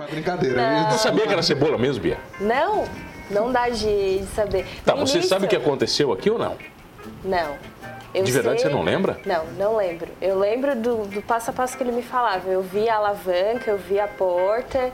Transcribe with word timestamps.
Não 0.00 0.06
é 0.06 0.10
brincadeira. 0.10 0.56
Não. 0.56 0.92
Eu 0.92 0.98
Sabia 0.98 1.26
que 1.26 1.32
era 1.32 1.42
cebola 1.42 1.76
mesmo, 1.76 2.02
Bia? 2.02 2.18
Não, 2.40 2.84
não 3.30 3.52
dá 3.52 3.68
de 3.68 4.24
saber. 4.34 4.64
Tá, 4.84 4.94
No 4.94 5.06
você 5.06 5.14
início- 5.18 5.28
sabe 5.28 5.44
o 5.44 5.48
que 5.48 5.56
aconteceu 5.56 6.10
aqui 6.10 6.30
ou 6.30 6.38
não? 6.38 6.56
Não. 7.22 7.56
Eu 8.14 8.24
De 8.24 8.32
verdade, 8.32 8.60
sei- 8.60 8.70
você 8.70 8.74
não 8.74 8.82
lembra? 8.82 9.20
Não, 9.26 9.44
não 9.58 9.76
lembro. 9.76 10.08
Eu 10.20 10.38
lembro 10.38 10.74
do, 10.74 11.04
do 11.06 11.22
passo 11.22 11.50
a 11.50 11.52
passo 11.52 11.76
que 11.76 11.82
ele 11.82 11.92
me 11.92 12.02
falava. 12.02 12.48
Eu 12.48 12.62
vi 12.62 12.88
a 12.88 12.96
alavanca, 12.96 13.70
eu 13.70 13.76
vi 13.78 14.00
a 14.00 14.08
porta, 14.08 14.90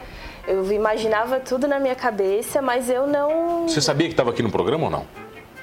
eu 0.47 0.71
imaginava 0.73 1.39
tudo 1.41 1.67
na 1.69 1.79
minha 1.79 1.95
cabeça, 1.95 2.61
mas 2.61 2.91
eu 2.91 3.07
não. 3.07 3.69
Você 3.69 3.81
sabia 3.81 4.09
que 4.09 4.13
estava 4.13 4.31
aqui 4.31 4.43
no 4.43 4.51
programa 4.51 4.85
ou 4.85 4.91
não? 4.91 5.07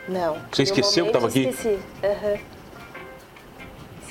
Não. 0.08 0.38
Você 0.52 0.64
esqueceu 0.64 1.06
que 1.06 1.12
momento, 1.12 1.14
tava 1.14 1.28
aqui? 1.28 1.48
Esqueci. 1.50 1.80
Aham. 2.04 2.38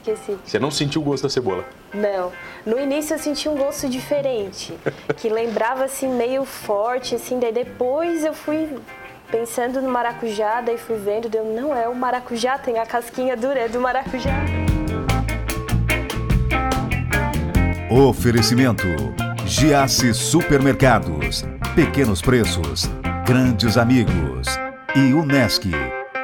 Esqueci. 0.02 0.36
Você 0.44 0.58
não 0.58 0.70
sentiu 0.70 1.00
o 1.00 1.04
gosto 1.04 1.22
da 1.22 1.28
cebola. 1.28 1.64
Não. 1.94 2.32
No 2.66 2.78
início 2.78 3.14
eu 3.14 3.18
senti 3.20 3.48
um 3.48 3.56
gosto 3.56 3.88
diferente, 3.88 4.74
que 5.16 5.28
lembrava 5.28 5.84
assim 5.84 6.08
meio 6.08 6.44
forte, 6.44 7.14
assim, 7.14 7.38
daí 7.38 7.52
depois 7.52 8.24
eu 8.24 8.34
fui 8.34 8.68
pensando 9.30 9.80
no 9.80 9.88
maracujá, 9.88 10.60
daí 10.60 10.76
fui 10.76 10.96
vendo, 10.96 11.28
deu, 11.28 11.44
não 11.44 11.74
é 11.74 11.88
o 11.88 11.94
maracujá, 11.94 12.58
tem 12.58 12.80
a 12.80 12.84
casquinha 12.84 13.36
dura, 13.36 13.60
é 13.60 13.68
do 13.68 13.80
maracujá. 13.80 14.34
Oferecimento: 17.88 18.88
Giasse 19.46 20.12
Supermercados, 20.12 21.44
Pequenos 21.76 22.20
Preços, 22.20 22.90
Grandes 23.24 23.76
Amigos 23.76 24.48
e 24.96 25.12
Unesc. 25.12 25.70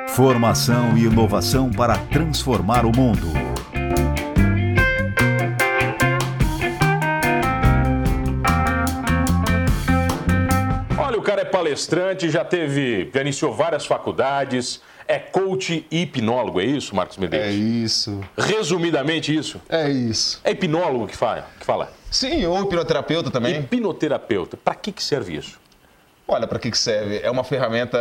Formação 0.09 0.99
e 0.99 1.05
inovação 1.05 1.71
para 1.71 1.97
transformar 1.97 2.85
o 2.85 2.91
mundo. 2.91 3.48
Palestrante, 11.69 12.31
já 12.31 12.45
teve, 12.45 13.11
já 13.13 13.21
iniciou 13.21 13.53
várias 13.53 13.85
faculdades, 13.85 14.81
é 15.07 15.19
coach 15.19 15.87
e 15.91 16.03
hipnólogo, 16.03 16.61
é 16.61 16.65
isso, 16.65 16.95
Marcos 16.95 17.17
É 17.19 17.21
Medeiros? 17.21 17.55
isso. 17.55 18.21
Resumidamente 18.37 19.35
isso. 19.35 19.61
É 19.69 19.89
isso. 19.91 20.41
É 20.45 20.51
hipnólogo 20.51 21.07
que 21.07 21.17
fala? 21.17 21.47
Que 21.59 21.65
fala? 21.67 21.93
Sim, 22.11 22.47
ou 22.47 22.63
hipnoterapeuta 22.63 23.31
também. 23.31 23.59
Hipnoterapeuta. 23.61 24.57
Para 24.57 24.75
que, 24.75 24.93
que 24.93 25.03
serve 25.03 25.37
isso? 25.37 25.59
Olha, 26.27 26.47
para 26.47 26.59
que, 26.59 26.71
que 26.71 26.77
serve? 26.77 27.21
É 27.23 27.31
uma 27.31 27.43
ferramenta 27.43 27.99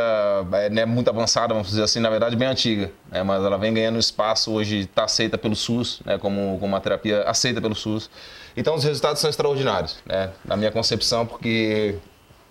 é, 0.52 0.70
né, 0.70 0.86
muito 0.86 1.09
avançada, 1.09 1.53
vamos 1.53 1.70
dizer 1.70 1.83
assim, 1.83 2.02
na 2.02 2.09
verdade 2.09 2.36
bem 2.36 2.47
antiga, 2.49 2.92
né, 3.09 3.23
mas 3.23 3.42
ela 3.44 3.58
vem 3.58 3.73
ganhando 3.73 3.97
espaço 3.97 4.52
hoje, 4.52 4.80
está 4.80 5.05
aceita 5.05 5.38
pelo 5.38 5.55
SUS, 5.55 6.02
né, 6.05 6.17
como, 6.17 6.58
como 6.59 6.66
uma 6.73 6.81
terapia 6.81 7.22
aceita 7.23 7.61
pelo 7.61 7.73
SUS. 7.73 8.09
Então 8.55 8.75
os 8.75 8.83
resultados 8.83 9.22
são 9.22 9.30
extraordinários, 9.30 9.97
né, 10.05 10.31
na 10.44 10.58
minha 10.58 10.72
concepção, 10.72 11.25
porque 11.25 11.95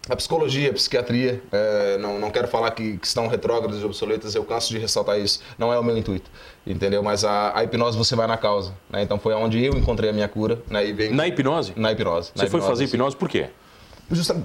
a 0.08 0.14
psicologia, 0.16 0.70
a 0.70 0.72
psiquiatria, 0.72 1.42
é, 1.52 1.98
não, 1.98 2.18
não 2.18 2.30
quero 2.30 2.46
falar 2.48 2.70
que, 2.70 2.96
que 2.98 3.06
estão 3.06 3.26
retrógradas 3.26 3.80
e 3.80 3.84
obsoletas, 3.84 4.34
eu 4.34 4.44
canso 4.44 4.70
de 4.70 4.78
ressaltar 4.78 5.18
isso, 5.18 5.40
não 5.58 5.72
é 5.72 5.78
o 5.78 5.82
meu 5.84 5.96
intuito, 5.96 6.30
entendeu? 6.66 7.02
Mas 7.02 7.24
a, 7.24 7.56
a 7.58 7.64
hipnose 7.64 7.96
você 7.98 8.14
vai 8.14 8.26
na 8.26 8.36
causa, 8.36 8.72
né? 8.90 9.02
então 9.02 9.18
foi 9.18 9.34
onde 9.34 9.64
eu 9.64 9.72
encontrei 9.74 10.10
a 10.10 10.12
minha 10.12 10.28
cura, 10.28 10.60
né? 10.70 10.86
E 10.86 10.92
vem, 10.92 11.10
Na 11.10 11.26
hipnose? 11.26 11.72
na 11.76 11.92
hipnose. 11.92 12.30
Você 12.34 12.44
na 12.44 12.50
foi 12.50 12.60
fazer 12.60 12.84
hipnose 12.84 13.16
por 13.16 13.28
quê? 13.28 13.46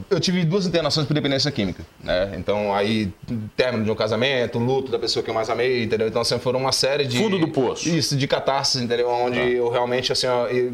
Eu 0.09 0.20
tive 0.20 0.44
duas 0.44 0.66
internações 0.66 1.06
por 1.06 1.14
dependência 1.14 1.52
química, 1.52 1.86
né? 2.03 2.34
Então, 2.36 2.73
aí, 2.73 3.14
término 3.56 3.86
de 3.86 3.92
um 3.92 3.96
casamento, 3.96 4.58
luto 4.58 4.92
da 4.92 4.98
pessoa 4.98 5.22
que 5.22 5.30
eu 5.30 5.36
mais 5.36 5.52
amei, 5.52 5.84
entendeu? 5.84 6.08
Então, 6.08 6.23
assim, 6.23 6.40
foram 6.40 6.59
uma 6.59 6.72
série 6.72 7.06
de... 7.06 7.20
Fundo 7.20 7.38
do 7.38 7.48
poço. 7.48 7.88
Isso, 7.88 8.16
de 8.18 8.28
catarse, 8.28 8.80
entendeu? 8.84 9.08
Onde 9.08 9.38
eu 9.40 9.70
realmente, 9.70 10.12
assim, 10.12 10.25
ó, 10.25 10.48
eu- 10.48 10.73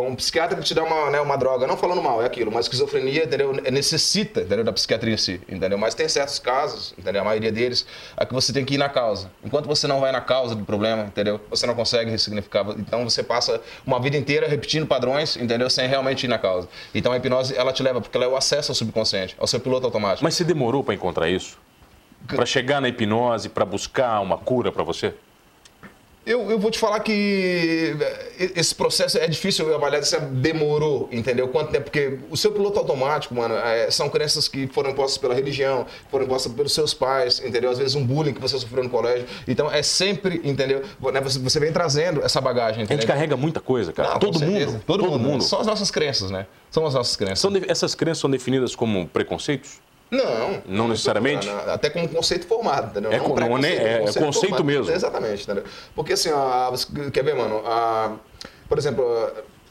um 0.00 0.16
psiquiatra 0.16 0.58
que 0.58 0.64
te 0.64 0.74
dá 0.74 0.82
uma, 0.82 1.10
né, 1.10 1.20
uma 1.20 1.36
droga, 1.36 1.66
não 1.66 1.76
falando 1.76 2.02
mal, 2.02 2.20
é 2.20 2.26
aquilo, 2.26 2.50
mas 2.50 2.64
esquizofrenia, 2.64 3.24
entendeu? 3.24 3.52
Necessita, 3.52 4.40
entendeu? 4.40 4.64
Da 4.64 4.72
psiquiatria 4.72 5.14
em 5.14 5.16
si, 5.16 5.40
entendeu? 5.48 5.78
Mas 5.78 5.94
tem 5.94 6.08
certos 6.08 6.38
casos, 6.40 6.94
entendeu? 6.98 7.22
A 7.22 7.24
maioria 7.24 7.52
deles, 7.52 7.86
é 8.16 8.26
que 8.26 8.34
você 8.34 8.52
tem 8.52 8.64
que 8.64 8.74
ir 8.74 8.78
na 8.78 8.88
causa. 8.88 9.30
Enquanto 9.44 9.66
você 9.66 9.86
não 9.86 10.00
vai 10.00 10.10
na 10.10 10.20
causa 10.20 10.54
do 10.54 10.64
problema, 10.64 11.04
entendeu? 11.04 11.40
Você 11.48 11.64
não 11.66 11.74
consegue 11.74 12.10
ressignificar. 12.10 12.66
Então 12.76 13.08
você 13.08 13.22
passa 13.22 13.60
uma 13.86 14.00
vida 14.00 14.16
inteira 14.16 14.48
repetindo 14.48 14.86
padrões, 14.86 15.36
entendeu? 15.36 15.70
Sem 15.70 15.86
realmente 15.86 16.24
ir 16.24 16.28
na 16.28 16.38
causa. 16.38 16.68
Então 16.92 17.12
a 17.12 17.16
hipnose, 17.16 17.56
ela 17.56 17.72
te 17.72 17.82
leva, 17.82 18.00
porque 18.00 18.16
ela 18.16 18.26
é 18.26 18.28
o 18.28 18.36
acesso 18.36 18.72
ao 18.72 18.74
subconsciente, 18.74 19.36
ao 19.38 19.46
seu 19.46 19.60
piloto 19.60 19.86
automático. 19.86 20.24
Mas 20.24 20.34
você 20.34 20.42
demorou 20.42 20.82
para 20.82 20.94
encontrar 20.94 21.28
isso? 21.28 21.56
Para 22.26 22.46
chegar 22.46 22.80
na 22.80 22.88
hipnose, 22.88 23.48
para 23.48 23.64
buscar 23.64 24.20
uma 24.20 24.38
cura 24.38 24.72
para 24.72 24.82
você? 24.82 25.14
Eu, 26.26 26.50
eu 26.50 26.58
vou 26.58 26.70
te 26.70 26.78
falar 26.78 27.00
que 27.00 27.94
eh, 28.38 28.52
esse 28.56 28.74
processo 28.74 29.18
é 29.18 29.26
difícil 29.28 29.68
eu 29.68 29.74
avaliar 29.74 30.02
se 30.04 30.18
demorou, 30.18 31.06
entendeu? 31.12 31.48
Quanto 31.48 31.70
tempo? 31.70 31.84
Porque 31.84 32.18
o 32.30 32.36
seu 32.36 32.50
piloto 32.50 32.78
automático, 32.78 33.34
mano, 33.34 33.54
é, 33.56 33.90
são 33.90 34.08
crenças 34.08 34.48
que 34.48 34.66
foram 34.68 34.90
impostas 34.90 35.18
pela 35.18 35.34
religião, 35.34 35.86
foram 36.10 36.24
impostas 36.24 36.50
pelos 36.50 36.72
seus 36.72 36.94
pais, 36.94 37.42
entendeu? 37.44 37.70
Às 37.70 37.76
vezes 37.78 37.94
um 37.94 38.04
bullying 38.04 38.32
que 38.32 38.40
você 38.40 38.58
sofreu 38.58 38.82
no 38.82 38.88
colégio. 38.88 39.26
Então 39.46 39.70
é 39.70 39.82
sempre, 39.82 40.40
entendeu? 40.42 40.82
Né, 41.12 41.20
Você, 41.20 41.38
você 41.38 41.60
vem 41.60 41.72
trazendo 41.72 42.24
essa 42.24 42.40
bagagem, 42.40 42.80
A 42.80 42.84
entendeu? 42.84 43.02
gente 43.02 43.06
carrega 43.06 43.36
muita 43.36 43.60
coisa, 43.60 43.92
cara. 43.92 44.12
Não, 44.12 44.18
todo, 44.18 44.40
mundo, 44.40 44.80
todo, 44.86 45.04
mundo. 45.04 45.18
mundo. 45.18 45.44
São 45.44 45.60
as 45.60 45.66
nossas 45.66 45.90
crenças, 45.90 46.30
né? 46.30 46.46
São 46.70 46.86
as 46.86 46.94
nossas 46.94 47.16
crenças. 47.16 47.40
São 47.40 47.52
essas 47.68 47.94
crenças 47.94 48.18
são 48.18 48.30
definidas 48.30 48.74
como 48.74 49.06
preconceitos? 49.08 49.78
Não. 50.16 50.62
Não 50.66 50.88
necessariamente? 50.88 51.46
Não, 51.46 51.72
Até 51.72 51.90
como 51.90 52.08
conceito 52.08 52.46
formado, 52.46 52.90
entendeu? 52.90 53.12
É 53.12 53.18
co- 53.18 53.28
não, 53.28 53.58
né? 53.58 53.70
preconceito, 53.76 54.18
É 54.18 54.24
conceito 54.24 54.64
mesmo. 54.64 54.92
Exatamente, 54.92 55.42
entendeu? 55.44 55.64
Porque 55.94 56.12
assim, 56.14 56.30
ó, 56.32 56.70
você 56.70 56.86
quer 57.12 57.24
ver, 57.24 57.34
mano? 57.34 57.62
a- 57.66 58.12
por 58.68 58.78
exemplo, 58.78 59.04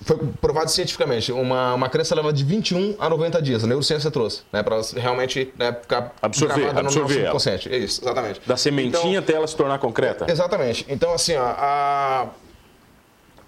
foi 0.02 0.18
provado 0.42 0.70
cientificamente, 0.70 1.32
uma, 1.32 1.74
uma 1.74 1.88
crença 1.90 2.14
leva 2.14 2.32
de 2.34 2.44
21 2.44 2.96
a 3.00 3.10
90 3.10 3.42
dias, 3.42 3.64
a 3.64 3.68
neurociência 3.68 4.12
trouxe, 4.12 4.42
né? 4.52 4.62
Pra 4.62 4.80
realmente 4.98 5.54
né, 5.58 5.72
ficar 5.82 6.14
Absorver, 6.22 6.74
no 6.74 6.80
absorver 6.80 7.14
ela. 7.16 7.22
subconsciente. 7.26 7.74
É 7.74 7.78
isso, 7.78 8.02
exatamente. 8.04 8.42
Da 8.46 8.58
sementinha 8.58 9.00
Então, 9.20 9.20
até 9.24 9.34
ela 9.34 9.48
se 9.48 9.56
tornar 9.56 9.80
concreta? 9.80 10.26
Exatamente. 10.30 10.86
Então, 10.90 11.14
assim, 11.14 11.36
ó, 11.38 11.44
a... 11.46 12.28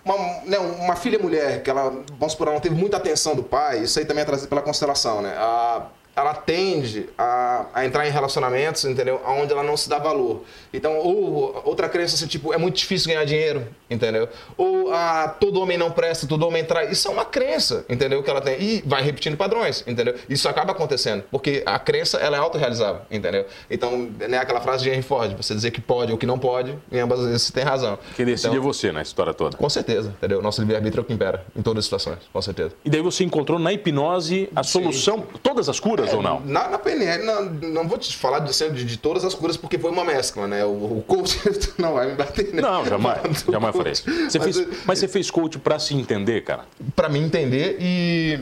Uma, 0.03 0.15
né, 0.45 0.59
uma 0.59 0.95
filha 0.95 1.17
mulher 1.17 1.63
que 1.63 1.69
ela, 1.69 1.89
vamos 2.19 2.33
supor, 2.33 2.47
ela 2.47 2.53
não 2.55 2.61
teve 2.61 2.75
muita 2.75 2.97
atenção 2.97 3.35
do 3.35 3.41
pai, 3.41 3.79
isso 3.79 3.97
aí 3.97 4.05
também 4.05 4.21
é 4.21 4.25
trazido 4.25 4.47
pela 4.47 4.61
constelação, 4.61 5.19
né? 5.21 5.33
A, 5.35 5.87
ela 6.15 6.33
tende 6.33 7.09
a, 7.17 7.65
a 7.73 7.85
entrar 7.85 8.07
em 8.07 8.11
relacionamentos, 8.11 8.85
entendeu? 8.85 9.21
Onde 9.27 9.51
ela 9.51 9.63
não 9.63 9.75
se 9.75 9.89
dá 9.89 9.99
valor. 9.99 10.43
Então, 10.73 10.97
ou 10.97 11.61
outra 11.65 11.89
crença 11.89 12.15
assim, 12.15 12.27
tipo, 12.27 12.53
é 12.53 12.57
muito 12.57 12.75
difícil 12.77 13.09
ganhar 13.09 13.25
dinheiro, 13.25 13.67
entendeu? 13.89 14.29
Ou 14.57 14.93
a, 14.93 15.27
todo 15.27 15.59
homem 15.61 15.77
não 15.77 15.91
presta, 15.91 16.25
todo 16.27 16.45
homem 16.47 16.63
trai. 16.63 16.89
Isso 16.91 17.07
é 17.07 17.11
uma 17.11 17.25
crença, 17.25 17.85
entendeu? 17.89 18.23
Que 18.23 18.29
ela 18.29 18.41
tem. 18.41 18.61
E 18.61 18.83
vai 18.85 19.01
repetindo 19.03 19.35
padrões, 19.35 19.83
entendeu? 19.85 20.15
Isso 20.29 20.47
acaba 20.47 20.71
acontecendo, 20.71 21.23
porque 21.31 21.63
a 21.65 21.77
crença, 21.77 22.17
ela 22.17 22.37
é 22.37 22.39
autorrealizável, 22.39 23.01
entendeu? 23.11 23.45
Então, 23.69 24.09
né, 24.27 24.37
aquela 24.37 24.61
frase 24.61 24.83
de 24.83 24.89
Henry 24.89 25.01
Ford, 25.01 25.35
você 25.35 25.53
dizer 25.53 25.71
que 25.71 25.81
pode 25.81 26.11
ou 26.11 26.17
que 26.17 26.25
não 26.25 26.39
pode, 26.39 26.77
em 26.91 26.99
ambas 26.99 27.19
vezes 27.21 27.43
você 27.43 27.53
tem 27.53 27.63
razão. 27.63 27.99
Quem 28.15 28.25
decide 28.25 28.47
Então, 28.47 28.57
é 28.61 28.63
você 28.65 28.91
na 28.91 29.01
história 29.01 29.33
toda. 29.33 29.57
com 29.57 29.69
certeza, 29.69 30.09
entendeu? 30.17 30.41
Nosso 30.41 30.61
livre-arbítrio 30.61 31.01
é 31.01 31.03
o 31.03 31.05
que 31.05 31.13
impera 31.13 31.45
em 31.55 31.61
todas 31.61 31.79
as 31.79 31.85
situações, 31.85 32.19
com 32.31 32.41
certeza. 32.41 32.71
E 32.85 32.89
daí 32.89 33.01
você 33.01 33.23
encontrou 33.23 33.59
na 33.59 33.73
hipnose 33.73 34.49
a 34.55 34.63
solução, 34.63 35.25
todas 35.43 35.67
as 35.67 35.79
curas 35.79 36.04
ou 36.13 36.21
não? 36.21 36.39
Na, 36.41 36.69
na 36.69 36.77
PNL, 36.77 37.23
não, 37.23 37.45
não 37.45 37.87
vou 37.87 37.97
te 37.97 38.15
falar 38.15 38.39
de, 38.39 38.51
de, 38.71 38.85
de 38.85 38.97
todas 38.97 39.23
as 39.23 39.33
curas, 39.33 39.57
porque 39.57 39.77
foi 39.77 39.91
uma 39.91 40.03
mescla, 40.03 40.47
né? 40.47 40.63
O, 40.65 40.97
o 40.99 41.03
coach 41.07 41.39
não 41.77 41.93
vai 41.93 42.07
me 42.07 42.15
bater, 42.15 42.53
né? 42.53 42.61
Não, 42.61 42.85
jamais. 42.85 43.45
Jamais 43.49 43.75
isso. 43.91 44.29
Você 44.29 44.39
Mas, 44.39 44.57
fez, 44.57 44.67
mas 44.85 44.99
você 44.99 45.07
fez 45.07 45.31
coach 45.31 45.59
para 45.59 45.79
se 45.79 45.95
entender, 45.95 46.43
cara? 46.43 46.65
Pra 46.95 47.09
mim 47.09 47.23
entender 47.23 47.77
e... 47.79 48.39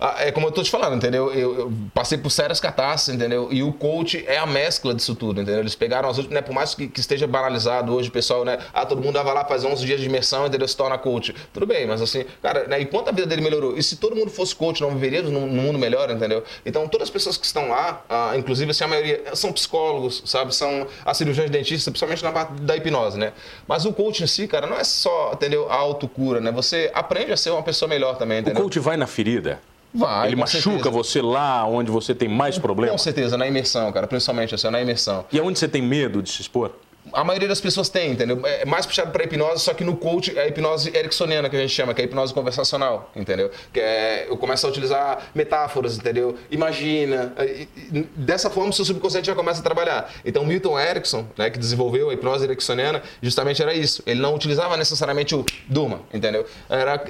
ah, 0.00 0.16
É 0.18 0.32
como 0.32 0.46
eu 0.46 0.50
tô 0.52 0.62
te 0.62 0.70
falando, 0.70 0.96
entendeu? 0.96 1.32
Eu, 1.32 1.58
eu 1.58 1.72
passei 1.94 2.16
por 2.18 2.30
sérias 2.30 2.58
catástrofes, 2.58 3.14
entendeu? 3.20 3.48
E 3.50 3.62
o 3.62 3.72
coach 3.72 4.24
é 4.26 4.38
a 4.38 4.46
mescla 4.46 4.94
disso 4.94 5.14
tudo, 5.14 5.40
entendeu? 5.40 5.60
Eles 5.60 5.74
pegaram 5.74 6.08
as 6.08 6.16
últimas, 6.16 6.34
né? 6.36 6.42
Por 6.42 6.52
mais 6.54 6.74
que, 6.74 6.88
que 6.88 7.00
esteja 7.00 7.26
banalizado 7.26 7.94
hoje, 7.94 8.08
o 8.08 8.12
pessoal, 8.12 8.44
né? 8.44 8.58
Ah, 8.72 8.86
todo 8.86 9.02
mundo 9.02 9.22
vai 9.22 9.34
lá 9.34 9.44
fazer 9.44 9.66
11 9.66 9.84
dias 9.84 10.00
de 10.00 10.06
imersão, 10.06 10.46
entendeu? 10.46 10.66
Se 10.66 10.76
torna 10.76 10.96
coach. 10.98 11.34
Tudo 11.52 11.66
bem, 11.66 11.86
mas 11.86 12.00
assim, 12.00 12.24
cara, 12.42 12.66
né? 12.66 12.80
E 12.80 12.86
quanto 12.86 13.08
a 13.08 13.12
vida 13.12 13.26
dele 13.26 13.42
melhorou? 13.42 13.76
E 13.76 13.82
se 13.82 13.96
todo 13.96 14.16
mundo 14.16 14.30
fosse 14.30 14.54
coach, 14.54 14.80
não 14.80 14.90
viveríamos 14.90 15.30
num, 15.30 15.46
num 15.46 15.62
mundo 15.62 15.78
melhor, 15.78 16.10
entendeu? 16.10 16.42
Então, 16.64 16.88
todas 16.88 17.08
as 17.08 17.10
pessoas 17.10 17.36
que 17.36 17.44
estão 17.46 17.68
lá, 17.68 18.02
ah, 18.08 18.32
inclusive, 18.36 18.70
assim, 18.70 18.84
a 18.84 18.88
maioria 18.88 19.22
são 19.34 19.52
psicólogos, 19.52 20.22
sabe? 20.26 20.54
São 20.54 20.86
as 21.04 21.16
cirurgiões 21.16 21.50
dentistas, 21.50 21.90
principalmente 21.90 22.22
na 22.22 22.32
parte 22.32 22.52
da 22.62 22.76
hipnose, 22.76 23.18
né? 23.18 23.32
Mas 23.68 23.84
o 23.84 23.92
coach 23.92 24.22
em 24.22 24.26
si, 24.26 24.48
cara, 24.48 24.66
não 24.66 24.76
é 24.76 24.84
só, 24.84 25.32
entendeu? 25.34 25.70
A 25.70 25.74
autocura, 25.76 26.40
né? 26.40 26.50
Você 26.52 26.90
aprende 26.94 27.32
a 27.32 27.36
ser 27.36 27.50
uma 27.50 27.62
pessoa 27.62 27.88
melhor 27.88 28.16
também, 28.16 28.38
O 28.38 28.40
entendeu? 28.40 28.62
coach 28.62 28.78
vai 28.78 28.96
na 28.96 29.06
ferida. 29.06 29.60
Vai, 29.92 30.28
Ele 30.28 30.36
com 30.36 30.40
machuca 30.42 30.60
certeza. 30.62 30.90
você 30.90 31.20
lá 31.22 31.64
onde 31.66 31.90
você 31.90 32.14
tem 32.14 32.28
mais 32.28 32.54
Com 32.56 32.60
problemas. 32.62 33.02
certeza, 33.02 33.36
na 33.36 33.46
imersão, 33.46 33.90
cara, 33.92 34.06
principalmente 34.06 34.54
assim, 34.54 34.70
na 34.70 34.80
imersão. 34.80 35.24
E 35.32 35.38
aonde 35.38 35.58
você 35.58 35.66
tem 35.68 35.82
medo 35.82 36.22
de 36.22 36.30
se 36.30 36.40
expor? 36.42 36.70
A 37.14 37.24
maioria 37.24 37.48
das 37.48 37.60
pessoas 37.62 37.88
tem, 37.88 38.12
entendeu? 38.12 38.40
É 38.44 38.64
mais 38.66 38.84
puxado 38.84 39.10
para 39.10 39.24
hipnose, 39.24 39.60
só 39.64 39.72
que 39.72 39.82
no 39.82 39.96
coach 39.96 40.36
é 40.38 40.42
a 40.42 40.46
hipnose 40.48 40.94
ericksoniana 40.94 41.48
que 41.48 41.56
a 41.56 41.58
gente 41.58 41.72
chama, 41.72 41.94
que 41.94 42.00
é 42.02 42.04
a 42.04 42.06
hipnose 42.06 42.32
conversacional, 42.32 43.10
entendeu? 43.16 43.50
Que 43.72 43.80
é, 43.80 44.26
eu 44.28 44.36
começo 44.36 44.66
a 44.66 44.70
utilizar 44.70 45.18
metáforas, 45.34 45.96
entendeu? 45.96 46.36
Imagina. 46.50 47.32
e- 47.40 47.66
e- 47.92 48.02
Dessa 48.14 48.50
forma, 48.50 48.68
o 48.68 48.72
seu 48.72 48.84
subconsciente 48.84 49.26
já 49.26 49.34
começa 49.34 49.60
a 49.60 49.62
trabalhar. 49.62 50.12
Então, 50.24 50.44
Milton 50.44 50.78
Erickson, 50.78 51.26
né, 51.38 51.48
que 51.48 51.58
desenvolveu 51.58 52.10
a 52.10 52.12
hipnose 52.14 52.44
ericksoniana, 52.44 53.02
justamente 53.22 53.62
era 53.62 53.72
isso. 53.74 54.02
Ele 54.06 54.20
não 54.20 54.34
utilizava 54.34 54.76
necessariamente 54.76 55.34
o 55.34 55.44
durma, 55.68 56.02
entendeu? 56.12 56.44
Era 56.68 57.02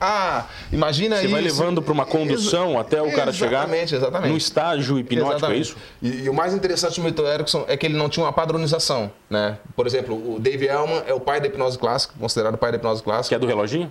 Ah, 0.00 0.44
imagina 0.72 1.16
Você 1.16 1.22
isso. 1.22 1.32
vai 1.32 1.40
levando 1.42 1.80
para 1.80 1.92
uma 1.92 2.04
condução 2.04 2.70
Exa- 2.72 2.80
até 2.80 3.02
o 3.02 3.10
cara 3.12 3.32
chegar 3.32 3.60
Exatamente, 3.64 3.94
exatamente. 3.94 4.30
no 4.30 4.36
estágio 4.36 4.98
hipnótico, 4.98 5.32
é 5.32 5.36
Exatamente. 5.36 5.62
isso? 5.62 5.76
E, 6.02 6.24
e 6.24 6.28
o 6.28 6.34
mais 6.34 6.52
interessante 6.54 7.00
do 7.00 7.04
Milton 7.04 7.26
Erickson 7.26 7.64
é 7.66 7.76
que 7.76 7.86
ele 7.86 7.96
não 7.96 8.08
tinha 8.08 8.24
uma 8.26 8.32
padronização, 8.32 9.10
né? 9.30 9.58
Por 9.74 9.86
exemplo, 9.86 10.14
o 10.34 10.38
Dave 10.38 10.66
Elman 10.66 11.02
é 11.06 11.14
o 11.14 11.20
pai 11.20 11.40
da 11.40 11.46
hipnose 11.46 11.78
clássica, 11.78 12.12
considerado 12.20 12.54
o 12.54 12.58
pai 12.58 12.72
da 12.72 12.76
hipnose 12.78 13.00
Que 13.00 13.04
clássica. 13.04 13.36
é 13.36 13.38
do 13.38 13.46
reloginho? 13.46 13.90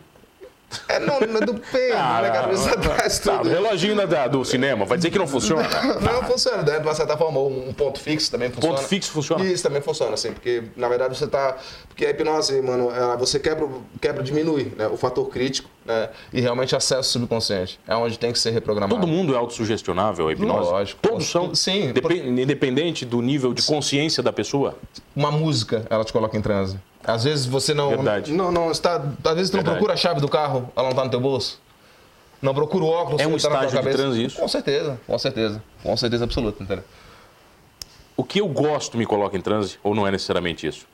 É, 0.90 1.00
não, 1.00 1.20
não 1.22 1.40
do 1.42 1.54
peito, 1.54 1.96
né, 1.96 2.30
cara? 2.32 2.52
Isso 2.54 2.68
atrás 2.70 3.20
Tá, 3.20 3.38
tudo. 3.38 3.48
o 3.50 3.52
reloginho 3.52 4.08
da- 4.08 4.28
do 4.28 4.44
cinema, 4.44 4.84
vai 4.86 4.98
dizer 4.98 5.10
que 5.10 5.18
não 5.18 5.28
funciona? 5.28 5.64
Não 6.02 6.24
funciona, 6.24 6.64
né? 6.64 6.80
de 6.80 6.86
uma 6.86 6.94
certa 6.96 7.16
forma, 7.16 7.40
um 7.40 7.72
ponto 7.74 8.00
fixo 8.00 8.30
também 8.32 8.50
funciona. 8.52 8.76
Ponto 8.78 8.88
fixo 8.88 9.12
funciona? 9.12 9.44
Isso 9.46 9.64
também 9.64 9.82
funciona, 9.82 10.14
assim, 10.16 10.32
porque 10.34 10.64
na 10.76 10.90
verdade 10.90 11.18
você 11.18 11.28
tá. 11.28 11.56
Porque 11.88 12.06
a 12.06 12.10
hipnose, 12.10 12.62
mano, 12.62 12.90
você 13.18 13.40
quebra, 13.40 13.68
quebra 14.02 14.22
diminui 14.24 14.74
né, 14.78 14.88
o 14.88 14.98
fator 14.98 15.26
crítico, 15.30 15.70
né? 15.86 16.10
E 16.34 16.42
realmente 16.42 16.76
acesso 16.76 17.12
subconsciente. 17.12 17.80
É 17.88 17.96
onde 17.96 18.20
tem 18.20 18.34
que 18.34 18.40
ser 18.40 18.52
reprogramado. 18.52 18.96
Todo 19.00 19.08
mundo 19.08 19.34
é 19.34 19.38
autossugestionável, 19.38 20.28
a 20.28 20.34
hipnose? 20.34 20.70
Lógico. 20.70 21.00
Todos 21.02 21.30
são? 21.30 21.56
Sim. 21.56 21.92
Depen- 21.94 22.28
Independente 22.42 23.06
do 23.06 23.22
nível 23.22 23.54
de 23.54 23.62
consciência 23.64 24.22
da 24.22 24.34
pessoa? 24.34 24.78
Uma 25.16 25.32
música, 25.32 25.86
ela 25.90 26.04
te 26.04 26.12
coloca 26.12 26.36
em 26.38 26.42
transe. 26.42 26.78
Às 27.06 27.24
vezes 27.24 27.46
você 27.46 27.74
não. 27.74 27.90
Verdade. 27.90 28.31
Não, 28.34 28.52
não 28.52 28.72
está. 28.72 29.02
Às 29.24 29.36
vezes 29.36 29.50
tu 29.50 29.57
não 29.57 29.63
procura 29.63 29.94
a 29.94 29.98
chave 29.98 30.19
do 30.19 30.28
carro, 30.28 30.72
ela 30.75 30.90
não 30.90 30.96
tá 30.96 31.04
no 31.04 31.12
teu 31.12 31.19
bolso. 31.19 31.62
Não 32.42 32.54
procura 32.54 32.84
o 32.84 32.88
óculos, 32.88 33.22
É 33.22 33.28
um 33.28 33.36
que 33.36 33.42
tá 33.42 33.50
na 33.50 33.60
tua 33.60 33.80
estágio 33.80 34.13
de? 34.13 34.36
Com 34.36 34.48
certeza, 34.48 35.00
com 35.07 35.18
certeza. 35.18 35.63
Com 35.81 35.98
certeza 35.98 36.24
absoluta, 36.25 36.63
entendeu? 36.63 36.84
O 38.18 38.24
que 38.24 38.40
eu 38.40 38.48
gosto 38.48 38.98
me 38.98 39.06
coloca 39.06 39.38
em 39.38 39.42
transe 39.42 39.78
ou 39.84 39.94
não 39.96 40.07
é 40.07 40.12
necessariamente 40.12 40.68
isso? 40.68 40.86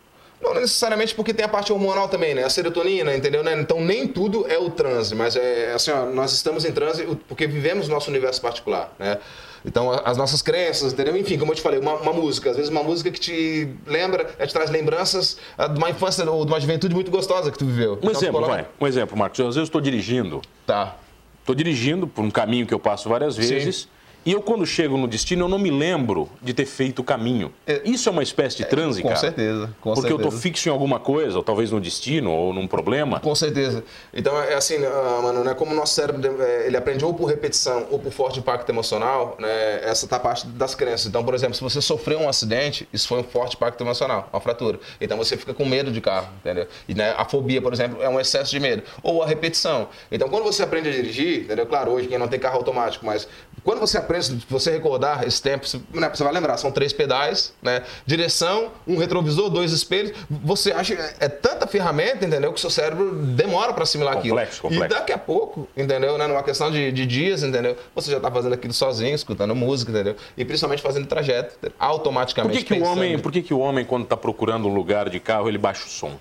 Não 0.42 0.56
necessariamente 0.56 1.14
porque 1.14 1.34
tem 1.34 1.46
a 1.46 1.50
parte 1.50 1.72
hormonal 1.72 2.08
também, 2.08 2.34
né? 2.34 2.44
A 2.44 2.50
serotonina, 2.50 3.16
entendeu? 3.16 3.44
né? 3.44 3.60
Então 3.60 3.80
nem 3.80 4.08
tudo 4.08 4.46
é 4.50 4.58
o 4.58 4.72
transe, 4.72 5.14
mas 5.14 5.36
é 5.36 5.74
assim, 5.74 5.92
ó, 5.92 6.06
nós 6.08 6.32
estamos 6.34 6.66
em 6.66 6.72
transe 6.72 7.06
porque 7.28 7.46
vivemos 7.46 7.88
nosso 7.88 8.10
universo 8.10 8.42
particular, 8.42 8.92
né? 8.98 9.20
Então 9.66 9.92
as 9.92 10.18
nossas 10.18 10.42
crenças, 10.42 10.94
entendeu? 10.94 11.16
Enfim, 11.16 11.38
como 11.38 11.52
eu 11.52 11.56
te 11.56 11.62
falei, 11.62 11.80
uma, 11.80 11.94
uma 11.96 12.14
música, 12.14 12.50
às 12.50 12.56
vezes 12.58 12.72
uma 12.72 12.82
música 12.84 13.12
que 13.12 13.20
te 13.20 13.70
lembra, 13.86 14.34
eh, 14.40 14.48
te 14.48 14.54
traz 14.54 14.70
lembranças 14.70 15.38
de 15.58 15.78
uma 15.78 15.90
infância 15.90 16.30
ou 16.30 16.44
de 16.46 16.52
uma 16.52 16.60
juventude 16.60 16.94
muito 16.96 17.12
gostosa 17.12 17.52
que 17.52 17.58
tu 17.58 17.66
viveu. 17.66 17.94
Um 17.94 17.98
Então, 17.98 18.12
exemplo, 18.12 18.34
coloca- 18.42 18.54
vai. 18.54 18.66
Um 18.80 18.88
exemplo, 18.88 19.18
Marcos. 19.18 19.40
Às 19.40 19.46
vezes 19.46 19.58
eu 19.58 19.64
estou 19.64 19.80
dirigindo. 19.82 20.42
Tá. 20.66 20.96
Estou 21.40 21.54
dirigindo 21.56 22.08
por 22.08 22.24
um 22.24 22.32
caminho 22.32 22.66
que 22.66 22.74
eu 22.74 22.80
passo 22.80 23.08
várias 23.10 23.36
vezes. 23.36 23.88
E 24.24 24.34
eu, 24.34 24.42
quando 24.42 24.64
chego 24.68 24.98
no 24.98 25.08
destino, 25.08 25.46
eu 25.46 25.50
não 25.50 25.58
me 25.58 25.72
lembro 25.72 26.30
de 26.42 26.54
ter 26.54 26.66
feito 26.68 27.00
o 27.00 27.04
caminho. 27.04 27.52
É- 27.66 27.82
Isso 27.84 28.08
é 28.08 28.12
uma 28.12 28.22
espécie 28.22 28.56
de 28.58 28.66
transe, 28.66 29.02
com 29.02 29.08
cara? 29.08 29.20
certeza, 29.20 29.74
com 29.82 29.94
Porque 29.96 30.12
eu 30.14 30.18
tô 30.18 30.24
certeza. 30.26 30.42
fixo 30.44 30.70
em 30.70 30.72
alguma 30.72 31.00
coisa, 31.00 31.38
ou 31.38 31.44
talvez 31.44 31.72
no 31.72 31.82
destino, 31.82 32.32
ou 32.32 32.54
num 32.54 32.68
problema. 32.68 33.20
Com 33.20 33.34
certeza. 33.34 33.84
Então, 34.14 34.40
é 34.40 34.54
assim, 34.54 34.76
ah, 34.86 35.20
mano, 35.24 35.44
né, 35.44 35.56
como 35.56 35.72
o 35.72 35.76
nosso 35.76 35.96
cérebro 35.96 36.22
eh, 36.40 36.68
ele 36.68 36.78
aprende 36.78 37.04
ou 37.04 37.16
por 37.16 37.26
repetição 37.26 37.88
ou 37.90 37.98
por 37.98 38.12
forte 38.12 38.38
impacto 38.38 38.70
emocional, 38.70 39.36
né, 39.40 39.82
essa 39.84 40.08
tá 40.08 40.18
a 40.18 40.20
parte 40.20 40.46
das 40.46 40.76
crenças. 40.76 41.08
Então, 41.08 41.24
por 41.24 41.34
exemplo, 41.34 41.56
se 41.56 41.62
você 41.64 41.82
sofreu 41.82 42.20
um 42.20 42.30
acidente, 42.30 42.88
isso 42.94 43.08
foi 43.08 43.20
um 43.22 43.24
forte 43.24 43.56
impacto 43.56 43.82
emocional, 43.84 44.30
uma 44.32 44.40
fratura. 44.40 44.80
Então, 45.00 45.18
você 45.18 45.36
fica 45.36 45.52
com 45.52 45.66
medo 45.66 45.92
de 45.92 46.00
carro, 46.00 46.28
entendeu? 46.42 46.68
E 46.88 46.94
né, 46.94 47.16
a 47.18 47.26
fobia, 47.26 47.60
por 47.60 47.74
exemplo, 47.74 48.00
é 48.04 48.08
um 48.08 48.20
excesso 48.20 48.52
de 48.52 48.60
medo. 48.60 48.84
Ou 49.02 49.24
a 49.24 49.26
repetição. 49.26 49.88
Então, 50.12 50.30
quando 50.30 50.44
você 50.44 50.62
aprende 50.62 50.90
a 50.90 50.92
dirigir, 50.92 51.46
entendeu? 51.46 51.66
Claro, 51.66 51.90
hoje 51.90 52.08
quem 52.08 52.20
não 52.20 52.28
tem 52.28 52.40
carro 52.40 52.58
automático, 52.58 53.04
mas 53.04 53.28
quando 53.64 53.80
você 53.80 53.98
aprende, 53.98 54.11
se 54.20 54.36
você 54.50 54.72
recordar 54.72 55.28
esse 55.28 55.40
tempo, 55.42 55.68
você, 55.68 55.80
né, 55.94 56.10
você 56.10 56.24
vai 56.24 56.34
lembrar, 56.34 56.58
são 56.58 56.72
três 56.72 56.92
pedais, 56.92 57.54
né? 57.62 57.84
Direção, 58.06 58.72
um 58.88 58.98
retrovisor, 58.98 59.50
dois 59.50 59.72
espelhos. 59.72 60.18
Você 60.30 60.72
acha 60.72 60.96
é, 60.96 61.16
é 61.22 61.30
tanta 61.30 61.68
ferramenta, 61.68 62.26
entendeu? 62.26 62.52
Que 62.52 62.58
o 62.58 62.62
seu 62.62 62.72
cérebro 62.72 63.14
demora 63.14 63.74
para 63.74 63.84
assimilar 63.84 64.16
Complexo, 64.16 64.66
aquilo. 64.66 64.74
complexo. 64.74 64.96
E 64.96 65.00
daqui 65.00 65.12
a 65.14 65.18
pouco, 65.18 65.68
entendeu? 65.78 66.18
Né? 66.18 66.26
Numa 66.28 66.44
questão 66.44 66.72
de, 66.72 66.92
de 66.92 67.06
dias, 67.06 67.44
entendeu? 67.44 67.78
Você 67.94 68.10
já 68.10 68.18
está 68.18 68.32
fazendo 68.32 68.54
aquilo 68.54 68.74
sozinho, 68.74 69.14
escutando 69.14 69.56
música, 69.56 69.92
entendeu? 69.92 70.16
E 70.36 70.44
principalmente 70.44 70.82
fazendo 70.82 71.06
trajeto, 71.06 71.56
entendeu? 71.58 71.78
Por 71.78 71.86
automaticamente. 71.86 72.66
que, 72.66 72.76
que 72.76 72.82
o 72.82 72.84
homem, 72.84 73.20
por 73.20 73.32
que, 73.32 73.42
que 73.42 73.54
o 73.54 73.60
homem, 73.60 73.86
quando 73.86 74.04
está 74.04 74.18
procurando 74.18 74.68
um 74.68 74.74
lugar 74.74 75.10
de 75.10 75.20
carro, 75.20 75.48
ele 75.48 75.58
baixa 75.58 75.86
o 75.86 75.90
som? 75.90 76.14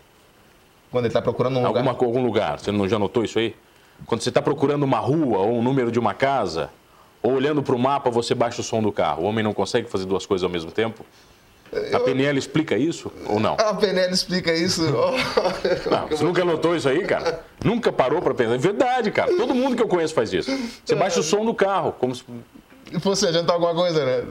Quando 0.91 1.05
ele 1.05 1.11
está 1.11 1.23
procurando 1.23 1.59
um 1.59 1.67
Alguma, 1.67 1.93
lugar. 1.93 2.07
algum 2.07 2.23
lugar. 2.23 2.59
Você 2.61 2.73
não 2.73 2.89
já 2.89 2.99
notou 2.99 3.25
isso 3.25 3.39
aí? 3.39 3.55
Quando 4.07 4.23
você 4.23 4.29
está 4.29 4.43
procurando 4.43 4.83
uma 4.83 4.99
rua 4.99 5.39
ou 5.39 5.59
um 5.59 5.63
número 5.63 5.91
de 5.93 5.99
uma 5.99 6.15
casa, 6.15 6.71
ou 7.23 7.33
olhando 7.33 7.63
para 7.63 7.75
o 7.75 7.79
mapa, 7.79 8.11
você 8.11 8.35
baixa 8.35 8.61
o 8.61 8.65
som 8.65 8.83
do 8.83 8.93
carro. 8.93 9.23
O 9.23 9.27
homem 9.27 9.45
não 9.45 9.53
consegue 9.53 9.89
fazer 9.89 10.07
duas 10.07 10.27
coisas 10.27 10.45
ao 10.45 10.51
mesmo 10.51 10.71
tempo? 10.71 11.05
A 11.93 12.01
PNL 12.01 12.37
explica 12.37 12.77
isso 12.77 13.13
ou 13.27 13.39
não? 13.39 13.55
A 13.55 13.75
PNL 13.75 14.13
explica 14.13 14.53
isso. 14.53 14.83
Não, 15.89 16.09
você 16.09 16.25
nunca 16.25 16.45
notou 16.45 16.75
isso 16.75 16.89
aí, 16.89 17.05
cara? 17.05 17.45
Nunca 17.65 17.93
parou 17.93 18.21
para 18.21 18.35
pensar. 18.35 18.55
É 18.55 18.59
verdade, 18.59 19.13
cara. 19.13 19.37
Todo 19.37 19.55
mundo 19.55 19.77
que 19.77 19.83
eu 19.83 19.87
conheço 19.87 20.13
faz 20.13 20.33
isso. 20.33 20.51
Você 20.85 20.97
baixa 20.97 21.21
o 21.21 21.23
som 21.23 21.45
do 21.45 21.55
carro, 21.55 21.93
como 21.93 22.13
se... 22.13 22.25
Fosse 23.01 23.25
adiantar 23.29 23.55
alguma 23.55 23.73
coisa, 23.73 24.05
né? 24.05 24.25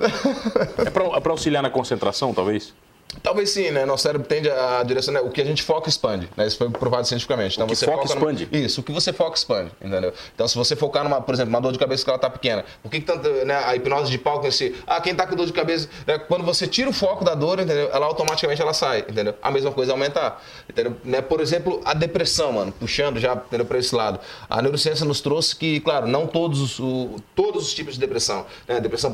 é 0.86 0.89
para 0.89 1.31
auxiliar 1.31 1.63
na 1.63 1.69
concentração, 1.69 2.33
talvez. 2.33 2.74
Talvez 3.23 3.50
sim, 3.50 3.71
né? 3.71 3.85
Nosso 3.85 4.03
cérebro 4.03 4.27
tende 4.27 4.50
a 4.50 4.83
direcionar. 4.83 5.21
O 5.21 5.31
que 5.31 5.41
a 5.41 5.45
gente 5.45 5.63
foca 5.63 5.89
expande, 5.89 6.29
né? 6.38 6.45
Isso 6.45 6.57
foi 6.57 6.69
provado 6.69 7.07
cientificamente. 7.07 7.56
Então, 7.56 7.65
que 7.67 7.75
você 7.75 7.85
foca 7.85 7.97
numa- 8.03 8.13
expande? 8.15 8.47
Isso, 8.51 8.81
o 8.81 8.83
que 8.83 8.91
você 8.91 9.11
foca 9.11 9.35
expande, 9.35 9.71
entendeu? 9.83 10.13
Então, 10.33 10.47
se 10.47 10.56
você 10.56 10.75
focar 10.75 11.03
numa, 11.03 11.19
por 11.19 11.33
exemplo, 11.33 11.50
uma 11.50 11.59
dor 11.59 11.71
de 11.71 11.79
cabeça 11.79 12.03
que 12.03 12.09
ela 12.09 12.19
tá 12.19 12.29
pequena, 12.29 12.63
por 12.83 12.89
que, 12.91 13.00
que 13.00 13.06
tanto, 13.06 13.27
né, 13.45 13.56
a 13.65 13.75
hipnose 13.75 14.11
de 14.11 14.17
palco 14.19 14.45
em 14.45 14.51
si? 14.51 14.75
Ah, 14.85 15.01
quem 15.01 15.15
tá 15.15 15.25
com 15.25 15.35
dor 15.35 15.47
de 15.47 15.53
cabeça, 15.53 15.89
né, 16.06 16.19
quando 16.19 16.44
você 16.45 16.67
tira 16.67 16.88
o 16.89 16.94
foco 16.94 17.25
da 17.25 17.33
dor, 17.33 17.59
entendeu? 17.59 17.89
Ela 17.91 18.06
automaticamente 18.06 18.61
ela 18.61 18.73
sai, 18.73 19.00
entendeu? 19.00 19.33
A 19.41 19.50
mesma 19.50 19.71
coisa 19.71 19.91
é 19.91 19.94
aumentar, 19.94 20.41
entendeu? 20.69 20.95
Né? 21.03 21.19
Por 21.21 21.41
exemplo, 21.41 21.81
a 21.85 21.95
depressão, 21.95 22.51
mano, 22.53 22.71
puxando 22.71 23.19
já 23.19 23.33
entendeu, 23.33 23.65
para 23.65 23.79
esse 23.79 23.94
lado. 23.94 24.19
A 24.47 24.62
neurociência 24.62 25.03
nos 25.05 25.19
trouxe 25.19 25.55
que, 25.55 25.79
claro, 25.79 26.05
não 26.07 26.27
todos 26.27 26.62
os, 26.62 26.79
o- 26.79 27.15
todos 27.35 27.65
os 27.67 27.73
tipos 27.73 27.95
de 27.95 28.00
depressão, 28.00 28.45
né? 28.67 28.79
Depressão 28.79 29.09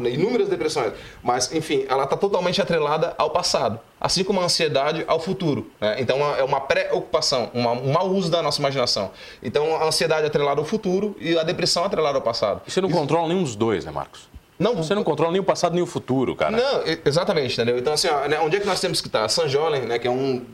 né? 0.00 0.10
inúmeras 0.10 0.48
depressões, 0.48 0.92
mas, 1.22 1.52
enfim, 1.52 1.84
ela 1.88 2.06
tá 2.06 2.16
totalmente 2.16 2.62
atrelada 2.62 3.12
ao 3.18 3.30
passado 3.40 3.78
assim 4.00 4.24
como 4.24 4.40
a 4.40 4.44
ansiedade 4.44 5.04
ao 5.06 5.20
futuro. 5.20 5.70
né? 5.78 5.96
Então 6.00 6.16
é 6.34 6.42
uma 6.42 6.58
preocupação, 6.60 7.50
uma- 7.52 7.72
um 7.72 7.92
mau 7.92 8.08
uso 8.08 8.30
da 8.30 8.42
nossa 8.42 8.58
imaginação. 8.58 9.10
Então 9.42 9.76
a 9.76 9.84
ansiedade 9.86 10.24
é 10.24 10.26
atrelada 10.28 10.58
ao 10.60 10.64
futuro 10.64 11.14
e 11.20 11.38
a 11.38 11.42
depressão 11.42 11.82
é 11.82 11.86
atrelada 11.86 12.16
ao 12.18 12.22
passado. 12.22 12.62
E 12.66 12.70
você 12.70 12.80
não 12.80 12.90
controla 12.90 13.28
nenhum 13.28 13.42
dos 13.42 13.54
dois, 13.54 13.84
né, 13.84 13.90
Marcos? 13.92 14.28
Não, 14.58 14.74
Você 14.76 14.94
não 14.94 15.04
controla 15.04 15.32
nem 15.32 15.40
o 15.40 15.44
passado 15.44 15.72
nem 15.74 15.82
o 15.82 15.86
futuro, 15.86 16.34
cara. 16.36 16.54
não, 16.56 16.82
exatamente, 17.04 17.54
entendeu? 17.54 17.78
Então 17.78 17.92
assim, 17.94 18.08
ó, 18.08 18.26
né, 18.28 18.38
onde 18.40 18.56
é 18.56 18.60
que 18.60 18.66
nós 18.66 18.80
temos 18.80 19.00
que 19.02 19.08
estar? 19.08 19.26
San 19.28 19.48
Jolen, 19.48 19.82
né, 19.82 19.98
que 19.98 20.06
é 20.06 20.10
um 20.10 20.44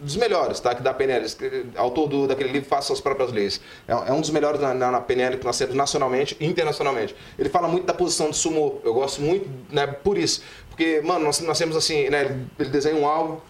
dos 0.00 0.14
melhores, 0.16 0.60
tá? 0.60 0.74
Que 0.76 0.82
da 0.82 0.94
PNL, 0.94 1.24
esse- 1.26 1.66
autor 1.76 2.06
do, 2.08 2.26
daquele 2.28 2.50
livro 2.52 2.68
Faça 2.68 2.86
Suas 2.88 3.00
Próprias 3.00 3.32
Leis. 3.32 3.60
É, 3.88 3.92
é 3.92 4.12
um 4.12 4.20
dos 4.20 4.30
melhores 4.30 4.60
na, 4.60 4.72
na, 4.74 4.90
na 4.92 5.00
PNL 5.00 5.36
que 5.38 5.44
nós 5.44 5.58
temos 5.58 5.74
nacionalmente 5.74 6.36
e 6.38 6.46
internacionalmente. 6.46 7.16
Ele 7.36 7.48
fala 7.48 7.66
muito 7.66 7.84
da 7.84 7.94
posição 7.94 8.30
de 8.30 8.36
sumô. 8.36 8.78
Eu 8.84 8.94
gosto 8.94 9.20
muito, 9.20 9.48
né, 9.72 9.86
por 9.88 10.16
isso. 10.16 10.40
Porque, 10.78 11.00
mano, 11.00 11.24
nós, 11.24 11.40
nós 11.40 11.58
temos 11.58 11.76
assim, 11.76 12.08
né, 12.08 12.38
ele- 12.56 12.70
desenha 12.70 12.94
um 12.94 13.04
alvo 13.04 13.42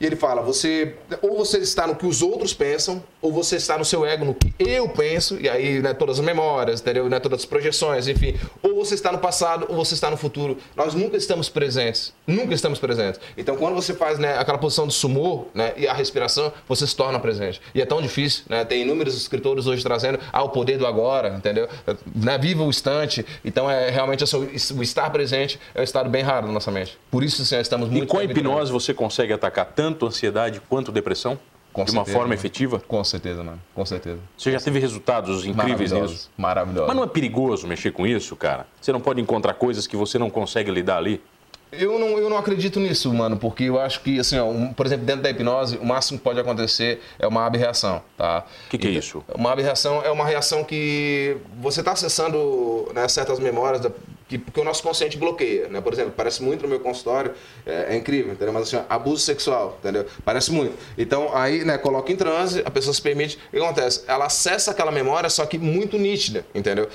e 0.00 0.06
ele 0.06 0.16
fala, 0.16 0.40
você 0.40 0.94
ou 1.20 1.36
você 1.36 1.58
está 1.58 1.86
no 1.86 1.94
que 1.94 2.06
os 2.06 2.22
outros 2.22 2.54
pensam, 2.54 3.04
ou 3.20 3.30
você 3.30 3.56
está 3.56 3.76
no 3.76 3.84
seu 3.84 4.06
ego, 4.06 4.24
no 4.24 4.34
que 4.34 4.50
eu 4.58 4.88
penso, 4.88 5.38
e 5.38 5.46
aí 5.46 5.82
né, 5.82 5.92
todas 5.92 6.18
as 6.18 6.24
memórias, 6.24 6.80
entendeu? 6.80 7.06
Né, 7.06 7.20
todas 7.20 7.40
as 7.40 7.44
projeções, 7.44 8.08
enfim. 8.08 8.34
Ou 8.62 8.73
você 8.84 8.94
está 8.94 9.10
no 9.10 9.18
passado, 9.18 9.66
ou 9.68 9.76
você 9.76 9.94
está 9.94 10.10
no 10.10 10.16
futuro. 10.16 10.58
Nós 10.76 10.94
nunca 10.94 11.16
estamos 11.16 11.48
presentes. 11.48 12.12
Nunca 12.26 12.54
estamos 12.54 12.78
presentes. 12.78 13.20
Então, 13.36 13.56
quando 13.56 13.74
você 13.74 13.94
faz 13.94 14.18
né, 14.18 14.38
aquela 14.38 14.58
posição 14.58 14.86
de 14.86 14.94
sumô 14.94 15.46
né, 15.54 15.72
e 15.76 15.86
a 15.86 15.92
respiração, 15.92 16.52
você 16.68 16.86
se 16.86 16.94
torna 16.94 17.18
presente. 17.18 17.60
E 17.74 17.80
é 17.80 17.86
tão 17.86 18.00
difícil, 18.00 18.44
né? 18.48 18.64
Tem 18.64 18.82
inúmeros 18.82 19.16
escritores 19.16 19.66
hoje 19.66 19.82
trazendo 19.82 20.18
ah, 20.32 20.42
o 20.42 20.48
poder 20.48 20.78
do 20.78 20.86
agora, 20.86 21.34
entendeu? 21.36 21.68
Né, 22.14 22.38
viva 22.38 22.62
o 22.62 22.68
instante. 22.68 23.24
Então, 23.44 23.70
é 23.70 23.90
realmente 23.90 24.24
assim, 24.24 24.36
o 24.76 24.82
estar 24.82 25.10
presente 25.10 25.58
é 25.74 25.80
um 25.80 25.84
estado 25.84 26.08
bem 26.08 26.22
raro 26.22 26.46
na 26.46 26.52
nossa 26.52 26.70
mente. 26.70 26.98
Por 27.10 27.22
isso, 27.22 27.42
assim, 27.42 27.58
estamos 27.58 27.88
muito 27.88 28.04
E 28.04 28.06
com 28.06 28.18
a 28.18 28.24
hipnose 28.24 28.72
você 28.72 28.92
consegue 28.92 29.32
atacar 29.32 29.66
tanto 29.66 30.06
ansiedade 30.06 30.60
quanto 30.68 30.92
depressão? 30.92 31.38
Com 31.74 31.84
de 31.84 31.90
uma 31.90 31.96
certeza, 32.02 32.12
forma 32.16 32.28
mano. 32.28 32.40
efetiva? 32.40 32.80
Com 32.88 33.04
certeza, 33.04 33.42
mano. 33.44 33.60
Com 33.74 33.84
certeza. 33.84 34.18
Você 34.38 34.52
já 34.52 34.60
teve 34.60 34.78
resultados 34.78 35.44
incríveis 35.44 35.90
Maravilhoso. 35.90 36.12
nisso? 36.14 36.30
Maravilhoso. 36.38 36.86
Mas 36.86 36.96
não 36.96 37.02
é 37.02 37.06
perigoso 37.08 37.66
mexer 37.66 37.90
com 37.92 38.06
isso, 38.06 38.34
cara? 38.36 38.66
Você 38.80 38.92
não 38.92 39.00
pode 39.00 39.20
encontrar 39.20 39.54
coisas 39.54 39.86
que 39.86 39.96
você 39.96 40.16
não 40.18 40.30
consegue 40.30 40.70
lidar 40.70 40.96
ali? 40.98 41.20
Eu 41.72 41.98
não, 41.98 42.10
eu 42.18 42.30
não 42.30 42.38
acredito 42.38 42.78
nisso, 42.78 43.12
mano, 43.12 43.36
porque 43.36 43.64
eu 43.64 43.80
acho 43.80 44.00
que, 44.02 44.20
assim, 44.20 44.38
ó, 44.38 44.44
um- 44.44 44.72
por 44.72 44.86
exemplo, 44.86 45.04
dentro 45.04 45.22
da 45.22 45.30
hipnose, 45.30 45.76
o 45.78 45.84
máximo 45.84 46.18
que 46.18 46.22
pode 46.24 46.38
acontecer 46.38 47.02
é 47.18 47.26
uma 47.26 47.44
abreação, 47.44 48.00
tá? 48.16 48.44
O 48.66 48.70
que, 48.70 48.78
que 48.78 48.86
é 48.86 48.90
Então, 48.90 49.00
isso? 49.00 49.24
Uma 49.34 49.50
abreação 49.50 50.00
é 50.04 50.10
uma 50.12 50.24
reação 50.24 50.62
que 50.62 51.36
você 51.60 51.80
está 51.80 51.90
acessando 51.90 52.88
né, 52.94 53.08
certas 53.08 53.40
memórias 53.40 53.80
da, 53.80 53.90
que, 54.28 54.38
que 54.38 54.60
o 54.60 54.64
nosso 54.64 54.82
consciente 54.82 55.18
bloqueia, 55.18 55.68
né? 55.68 55.80
Por 55.80 55.92
exemplo, 55.92 56.12
parece 56.16 56.42
muito 56.42 56.62
no 56.62 56.68
meu 56.68 56.80
consultório, 56.80 57.32
é, 57.66 57.94
é 57.94 57.96
incrível, 57.96 58.32
entendeu? 58.32 58.52
Mas 58.52 58.62
assim, 58.72 58.84
abuso 58.88 59.22
sexual, 59.22 59.78
entendeu? 59.80 60.06
Parece 60.24 60.50
muito. 60.50 60.74
Então, 60.96 61.34
aí, 61.34 61.64
né, 61.64 61.76
coloca 61.78 62.10
em 62.12 62.16
transe, 62.16 62.62
a 62.64 62.70
pessoa 62.70 62.94
se 62.94 63.02
permite, 63.02 63.36
o 63.48 63.50
que 63.50 63.56
acontece? 63.58 64.04
Ela 64.06 64.26
acessa 64.26 64.70
aquela 64.70 64.90
memória, 64.90 65.28
só 65.28 65.44
que 65.46 65.58
muito 65.58 65.98
nítida, 65.98 66.44
entendeu? 66.54 66.88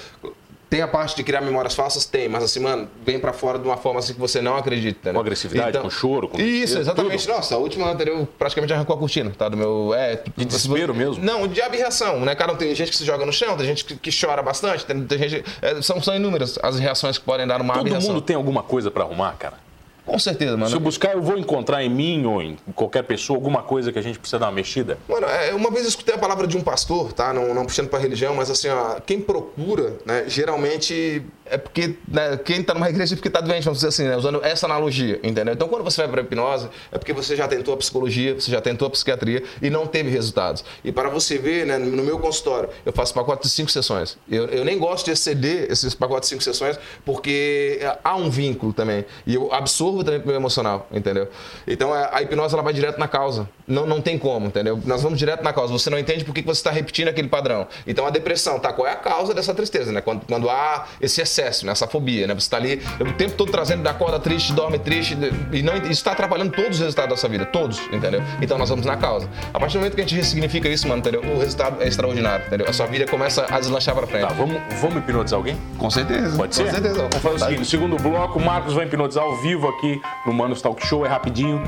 Tem 0.69 0.81
a 0.81 0.87
parte 0.87 1.15
de 1.15 1.23
criar 1.23 1.41
memórias 1.41 1.73
falsas? 1.73 2.05
Tem, 2.05 2.29
mas 2.29 2.43
assim, 2.43 2.59
mano, 2.59 2.87
vem 3.05 3.19
pra 3.19 3.33
fora 3.33 3.57
de 3.57 3.65
uma 3.65 3.77
forma 3.77 3.99
assim 3.99 4.13
que 4.13 4.19
você 4.19 4.39
não 4.41 4.55
acredita. 4.55 5.09
Né? 5.09 5.13
Com 5.15 5.19
agressividade, 5.21 5.79
com 5.79 5.89
choro, 5.89 6.27
com 6.27 6.39
Isso, 6.39 6.77
exatamente. 6.77 7.25
tudo. 7.25 7.35
Nossa, 7.35 7.55
a 7.55 7.57
última 7.57 7.89
anterior 7.91 8.27
praticamente 8.37 8.71
arrancou 8.73 8.95
a 8.95 8.99
cortina, 8.99 9.31
tá? 9.37 9.49
Do 9.49 9.57
meu. 9.57 9.93
É, 9.95 10.21
De 10.37 10.45
desespero 10.45 10.93
mesmo? 10.93 11.23
Não, 11.23 11.47
de 11.47 11.61
abreação, 11.61 12.19
né? 12.21 12.35
Cara, 12.35 12.53
tem 12.55 12.73
gente 12.75 12.91
que 12.91 12.97
se 12.97 13.03
joga 13.05 13.25
no 13.25 13.33
chão, 13.33 13.57
tem 13.57 13.65
gente 13.65 13.83
que, 13.85 13.95
que 13.95 14.11
chora 14.11 14.41
bastante, 14.43 14.85
tem, 14.85 15.01
tem 15.05 15.17
gente. 15.29 15.43
é, 15.61 15.81
são, 15.81 16.01
são 16.01 16.15
inúmeras 16.15 16.59
as 16.61 16.77
reações 16.77 17.17
que 17.17 17.23
podem 17.25 17.47
dar 17.47 17.57
numa 17.57 17.73
Todo 17.73 17.81
abreação. 17.87 18.13
mundo 18.13 18.21
tem 18.21 18.35
alguma 18.35 18.61
coisa 18.61 18.91
pra 18.91 19.03
arrumar, 19.03 19.33
cara. 19.37 19.68
Com 20.09 20.17
certeza, 20.17 20.57
mano. 20.57 20.67
Se 20.67 20.75
eu 20.75 20.79
buscar, 20.79 21.13
eu 21.13 21.21
vou 21.21 21.37
encontrar 21.37 21.83
em 21.83 21.89
mim 21.89 22.25
ou 22.25 22.41
em 22.41 22.57
qualquer 22.73 23.03
pessoa 23.03 23.37
alguma 23.37 23.61
coisa 23.61 23.91
que 23.91 23.99
a 23.99 24.01
gente 24.01 24.17
precisa 24.17 24.39
dar 24.39 24.47
uma 24.47 24.53
mexida. 24.53 24.97
Mano, 25.07 25.27
é, 25.27 25.53
uma 25.53 25.69
vez 25.69 25.83
eu 25.83 25.89
escutei 25.89 26.15
a 26.15 26.17
palavra 26.17 26.47
de 26.47 26.57
um 26.57 26.61
pastor, 26.61 27.13
tá? 27.13 27.31
Não, 27.31 27.53
não 27.53 27.63
puxando 27.63 27.89
pra 27.89 27.99
religião, 27.99 28.33
mas 28.33 28.49
assim, 28.49 28.69
ó, 28.69 28.99
quem 28.99 29.21
procura, 29.21 29.97
né, 30.05 30.23
geralmente 30.27 31.23
é 31.45 31.57
porque 31.57 31.95
né, 32.07 32.37
quem 32.37 32.63
tá 32.63 32.73
numa 32.73 32.89
igreja 32.89 33.13
é 33.13 33.15
porque 33.15 33.29
tá 33.29 33.41
doente, 33.41 33.63
vamos 33.63 33.79
dizer 33.79 33.89
assim, 33.89 34.03
né, 34.03 34.15
usando 34.15 34.43
essa 34.43 34.65
analogia, 34.65 35.19
entendeu? 35.23 35.53
Então, 35.53 35.67
quando 35.67 35.83
você 35.83 36.01
vai 36.01 36.09
pra 36.09 36.21
hipnose, 36.21 36.69
é 36.91 36.97
porque 36.97 37.13
você 37.13 37.35
já 37.35 37.47
tentou 37.47 37.73
a 37.73 37.77
psicologia, 37.77 38.35
você 38.35 38.51
já 38.51 38.61
tentou 38.61 38.87
a 38.87 38.91
psiquiatria 38.91 39.43
e 39.61 39.69
não 39.69 39.85
teve 39.85 40.09
resultados. 40.09 40.63
E 40.83 40.91
para 40.91 41.09
você 41.09 41.37
ver, 41.37 41.65
né, 41.65 41.77
no 41.77 42.03
meu 42.03 42.19
consultório, 42.19 42.69
eu 42.85 42.93
faço 42.93 43.13
pacote 43.13 43.43
de 43.43 43.49
cinco 43.49 43.71
sessões. 43.71 44.17
Eu, 44.29 44.45
eu 44.45 44.65
nem 44.65 44.77
gosto 44.77 45.05
de 45.05 45.11
exceder 45.11 45.71
esses 45.71 45.93
pacotes 45.93 46.29
de 46.29 46.35
cinco 46.35 46.43
sessões, 46.43 46.79
porque 47.05 47.79
há 48.03 48.15
um 48.15 48.29
vínculo 48.29 48.73
também. 48.73 49.05
E 49.25 49.35
eu 49.35 49.51
absorvo 49.51 49.98
também 50.03 50.19
pro 50.19 50.29
meu 50.29 50.37
emocional, 50.37 50.87
entendeu? 50.91 51.27
Então, 51.67 51.93
a, 51.93 52.17
a 52.17 52.21
hipnose, 52.21 52.53
ela 52.53 52.63
vai 52.63 52.73
direto 52.73 52.99
na 52.99 53.07
causa. 53.07 53.49
Não, 53.69 53.85
não 53.85 54.01
tem 54.01 54.17
como, 54.17 54.47
entendeu? 54.47 54.79
Nós 54.83 55.03
vamos 55.03 55.19
direto 55.19 55.43
na 55.43 55.53
causa. 55.53 55.71
Você 55.71 55.91
não 55.91 55.99
entende 55.99 56.25
por 56.25 56.33
que 56.33 56.41
você 56.41 56.59
está 56.59 56.71
repetindo 56.71 57.07
aquele 57.07 57.27
padrão. 57.27 57.67
Então, 57.85 58.07
a 58.07 58.09
depressão, 58.09 58.59
tá? 58.59 58.73
Qual 58.73 58.87
é 58.87 58.91
a 58.91 58.95
causa 58.95 59.31
dessa 59.31 59.53
tristeza, 59.53 59.91
né? 59.91 60.01
Quando, 60.01 60.25
quando 60.25 60.49
há 60.49 60.87
esse 60.99 61.21
excesso, 61.21 61.67
né? 61.67 61.71
essa 61.71 61.87
fobia, 61.87 62.25
né? 62.25 62.33
Você 62.33 62.39
está 62.39 62.57
ali 62.57 62.81
o 62.99 63.13
tempo 63.13 63.35
todo 63.35 63.51
trazendo 63.51 63.83
da 63.83 63.93
corda 63.93 64.19
triste, 64.19 64.53
dorme 64.53 64.79
triste, 64.79 65.15
e 65.53 65.61
não 65.61 65.75
isso 65.77 65.91
está 65.91 66.13
atrapalhando 66.13 66.51
todos 66.51 66.71
os 66.71 66.79
resultados 66.79 67.11
da 67.11 67.17
sua 67.17 67.29
vida, 67.29 67.45
todos, 67.45 67.79
entendeu? 67.91 68.23
Então, 68.41 68.57
nós 68.57 68.69
vamos 68.69 68.85
na 68.87 68.97
causa. 68.97 69.29
A 69.53 69.59
partir 69.59 69.73
do 69.73 69.81
momento 69.81 69.93
que 69.93 70.01
a 70.01 70.03
gente 70.03 70.15
ressignifica 70.15 70.67
isso, 70.67 70.87
mano, 70.87 70.99
entendeu? 70.99 71.21
O 71.21 71.39
resultado 71.39 71.83
é 71.83 71.87
extraordinário, 71.87 72.47
entendeu? 72.47 72.67
A 72.67 72.73
sua 72.73 72.87
vida 72.87 73.05
começa 73.05 73.45
a 73.47 73.59
deslanchar 73.59 73.93
para 73.93 74.07
frente. 74.07 74.27
Tá, 74.27 74.33
vamos, 74.33 74.59
vamos 74.81 74.97
hipnotizar 74.97 75.37
alguém? 75.37 75.55
Com 75.77 75.91
certeza. 75.91 76.35
Pode 76.35 76.55
ser? 76.55 76.65
Com 76.65 76.71
certeza. 76.71 76.95
Vamos 76.95 77.17
fazer 77.17 77.35
o 77.35 77.39
seguinte, 77.39 77.59
no 77.59 77.65
segundo 77.65 77.97
bloco, 77.97 78.39
o 78.39 78.41
Marcos 78.41 78.73
vai 78.73 78.85
hipnotizar 78.85 79.23
ao 79.23 79.37
vivo 79.37 79.67
aqui 79.67 80.01
no 80.25 80.33
Manos 80.33 80.59
Talk 80.59 80.83
Show, 80.85 81.05
é 81.05 81.09
rapidinho. 81.09 81.61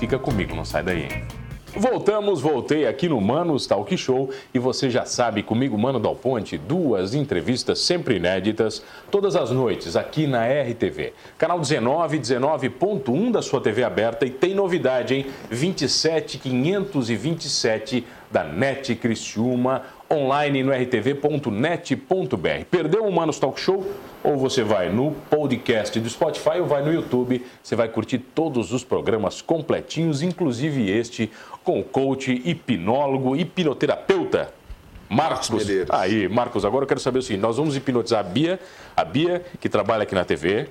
Fica 0.00 0.18
comigo, 0.18 0.56
não 0.56 0.64
sai 0.64 0.82
daí. 0.82 1.08
Voltamos, 1.76 2.40
voltei 2.40 2.86
aqui 2.86 3.08
no 3.08 3.20
Manos 3.20 3.66
Talk 3.66 3.96
Show 3.96 4.30
e 4.54 4.60
você 4.60 4.88
já 4.88 5.04
sabe, 5.04 5.42
comigo, 5.42 5.76
Mano 5.76 5.98
Dal 5.98 6.14
Ponte, 6.14 6.56
duas 6.56 7.14
entrevistas 7.14 7.80
sempre 7.80 8.14
inéditas, 8.14 8.80
todas 9.10 9.34
as 9.34 9.50
noites 9.50 9.96
aqui 9.96 10.24
na 10.24 10.46
RTV. 10.46 11.12
Canal 11.36 11.58
19, 11.58 12.20
19.1 12.20 13.32
da 13.32 13.42
sua 13.42 13.60
TV 13.60 13.82
aberta 13.82 14.24
e 14.24 14.30
tem 14.30 14.54
novidade, 14.54 15.16
hein? 15.16 15.26
27527 15.50 18.06
da 18.30 18.44
NET 18.44 18.94
Criciúma, 18.96 19.82
online 20.10 20.62
no 20.62 20.72
rtv.net.br. 20.72 22.64
Perdeu 22.70 23.04
o 23.04 23.12
Manos 23.12 23.38
Talk 23.38 23.60
Show? 23.60 23.86
Ou 24.22 24.36
você 24.36 24.62
vai 24.62 24.90
no 24.90 25.12
podcast 25.28 26.00
do 26.00 26.08
Spotify 26.08 26.60
ou 26.60 26.66
vai 26.66 26.82
no 26.82 26.92
YouTube, 26.92 27.44
você 27.62 27.76
vai 27.76 27.88
curtir 27.88 28.18
todos 28.18 28.72
os 28.72 28.82
programas 28.82 29.42
completinhos, 29.42 30.22
inclusive 30.22 30.90
este 30.90 31.30
com 31.64 31.80
o 31.80 31.82
coach, 31.84 32.30
hipnólogo, 32.44 33.34
hipnoterapeuta 33.34 34.52
Marcos. 35.08 35.48
Medeiros. 35.50 35.90
Aí, 35.90 36.28
Marcos, 36.28 36.64
agora 36.64 36.84
eu 36.84 36.88
quero 36.88 37.00
saber 37.00 37.18
o 37.18 37.22
seguinte, 37.22 37.40
nós 37.40 37.56
vamos 37.56 37.74
hipnotizar 37.76 38.20
a 38.20 38.22
Bia, 38.22 38.60
a 38.96 39.04
Bia 39.04 39.44
que 39.60 39.68
trabalha 39.68 40.02
aqui 40.02 40.14
na 40.14 40.24
TV, 40.24 40.68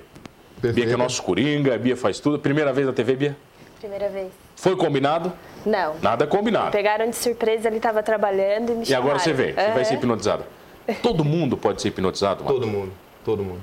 Bia 0.62 0.74
que 0.86 0.94
é 0.94 0.98
nosso 0.98 1.22
coringa, 1.24 1.74
a 1.74 1.78
Bia 1.78 1.98
faz 1.98 2.20
tudo. 2.20 2.38
Primeira 2.40 2.72
vez 2.72 2.86
na 2.88 2.94
TV, 2.94 3.16
Bia? 3.16 3.38
Primeira 3.80 4.08
vez. 4.10 4.30
Foi 4.56 4.76
combinado? 4.78 5.34
Não. 5.66 5.96
Nada 6.02 6.26
combinado. 6.28 6.72
Pegaram 6.72 7.10
de 7.10 7.16
surpresa, 7.16 7.68
ele 7.68 7.78
estava 7.78 8.02
trabalhando 8.02 8.72
e 8.72 8.76
me 8.76 8.86
E 8.90 8.94
agora 8.94 9.20
você 9.20 9.32
chamaram. 9.32 9.46
vem, 9.46 9.54
você 9.66 9.72
vai 9.72 9.86
ser 9.86 9.94
Aham. 9.96 10.00
hipnotizado. 10.00 10.44
Todo 11.02 11.24
mundo 11.26 11.58
pode 11.58 11.82
ser 11.82 11.90
hipnotizado, 11.90 12.44
Marcos? 12.44 12.62
Todo 12.62 12.72
mundo, 12.72 12.92
todo 13.26 13.44
mundo. 13.44 13.60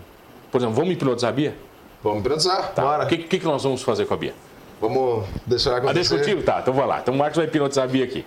Por 0.51 0.59
exemplo, 0.59 0.75
vamos 0.77 0.93
hipnotizar 0.93 1.31
a 1.31 1.33
Bia? 1.33 1.55
Vamos 2.03 2.21
hipnotizar, 2.21 2.73
Tá. 2.75 2.83
bora. 2.83 3.05
O 3.05 3.07
que, 3.07 3.19
que, 3.19 3.39
que 3.39 3.45
nós 3.47 3.63
vamos 3.63 3.83
fazer 3.83 4.07
com 4.07 4.15
a 4.15 4.17
Bia? 4.17 4.35
Vamos 4.81 5.27
deixar 5.47 5.75
Ah, 5.75 5.77
acontecer. 5.79 5.95
deixa 5.95 6.19
contigo? 6.19 6.43
Tá, 6.43 6.61
então 6.61 6.73
vai 6.75 6.87
lá. 6.87 7.01
Então 7.01 7.15
o 7.15 7.17
Marcos 7.19 7.37
vai 7.37 7.47
hipnotizar 7.47 7.85
a 7.85 7.89
Bia 7.89 8.05
aqui. 8.05 8.25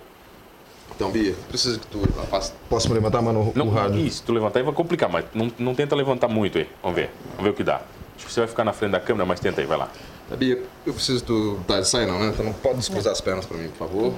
Então, 0.96 1.10
Bia, 1.12 1.34
preciso 1.50 1.80
que 1.80 1.88
tu 1.88 2.00
faça. 2.30 2.54
Posso 2.70 2.88
me 2.88 2.94
levantar, 2.94 3.22
mano, 3.22 3.40
o 3.40 3.54
Não, 3.56 3.70
rádio? 3.70 4.00
isso, 4.00 4.22
tu 4.24 4.32
levantar 4.32 4.60
aí 4.60 4.66
vai 4.66 4.74
complicar, 4.74 5.10
mas 5.10 5.26
não, 5.34 5.52
não 5.58 5.74
tenta 5.74 5.96
levantar 5.96 6.28
muito 6.28 6.60
aí. 6.60 6.70
Vamos 6.84 6.96
ver. 6.96 7.10
Vamos 7.32 7.44
ver 7.46 7.50
o 7.50 7.54
que 7.54 7.64
dá. 7.64 7.82
Acho 8.16 8.28
que 8.28 8.32
você 8.32 8.42
vai 8.42 8.48
ficar 8.48 8.64
na 8.64 8.74
frente 8.74 8.92
da 8.92 9.00
câmera, 9.00 9.26
mas 9.26 9.40
tenta 9.40 9.60
aí, 9.60 9.66
vai 9.66 9.78
lá. 9.78 9.90
Tá, 10.30 10.36
Bia, 10.36 10.62
eu 10.86 10.94
preciso 10.94 11.24
tu 11.26 11.60
tá 11.68 11.80
de 11.82 11.88
sair 11.88 12.06
não, 12.06 12.20
né? 12.20 12.28
Então 12.32 12.46
não 12.46 12.54
pode 12.54 12.78
descruzar 12.78 13.12
as 13.12 13.20
pernas 13.22 13.46
pra 13.46 13.58
mim, 13.58 13.70
por 13.70 13.88
favor. 13.88 14.14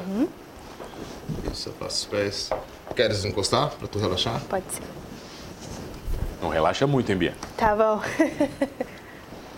Isso, 1.51 1.69
afasta 1.69 1.99
os 1.99 2.05
pés. 2.05 2.49
Queres 2.93 3.23
encostar 3.23 3.69
pra 3.69 3.87
tu 3.87 3.97
relaxar? 3.97 4.41
Pode 4.49 4.65
ser. 4.69 4.81
Não 6.41 6.49
relaxa 6.49 6.85
muito, 6.85 7.09
hein, 7.09 7.17
Bia? 7.17 7.33
Tá 7.55 7.73
bom. 7.73 8.01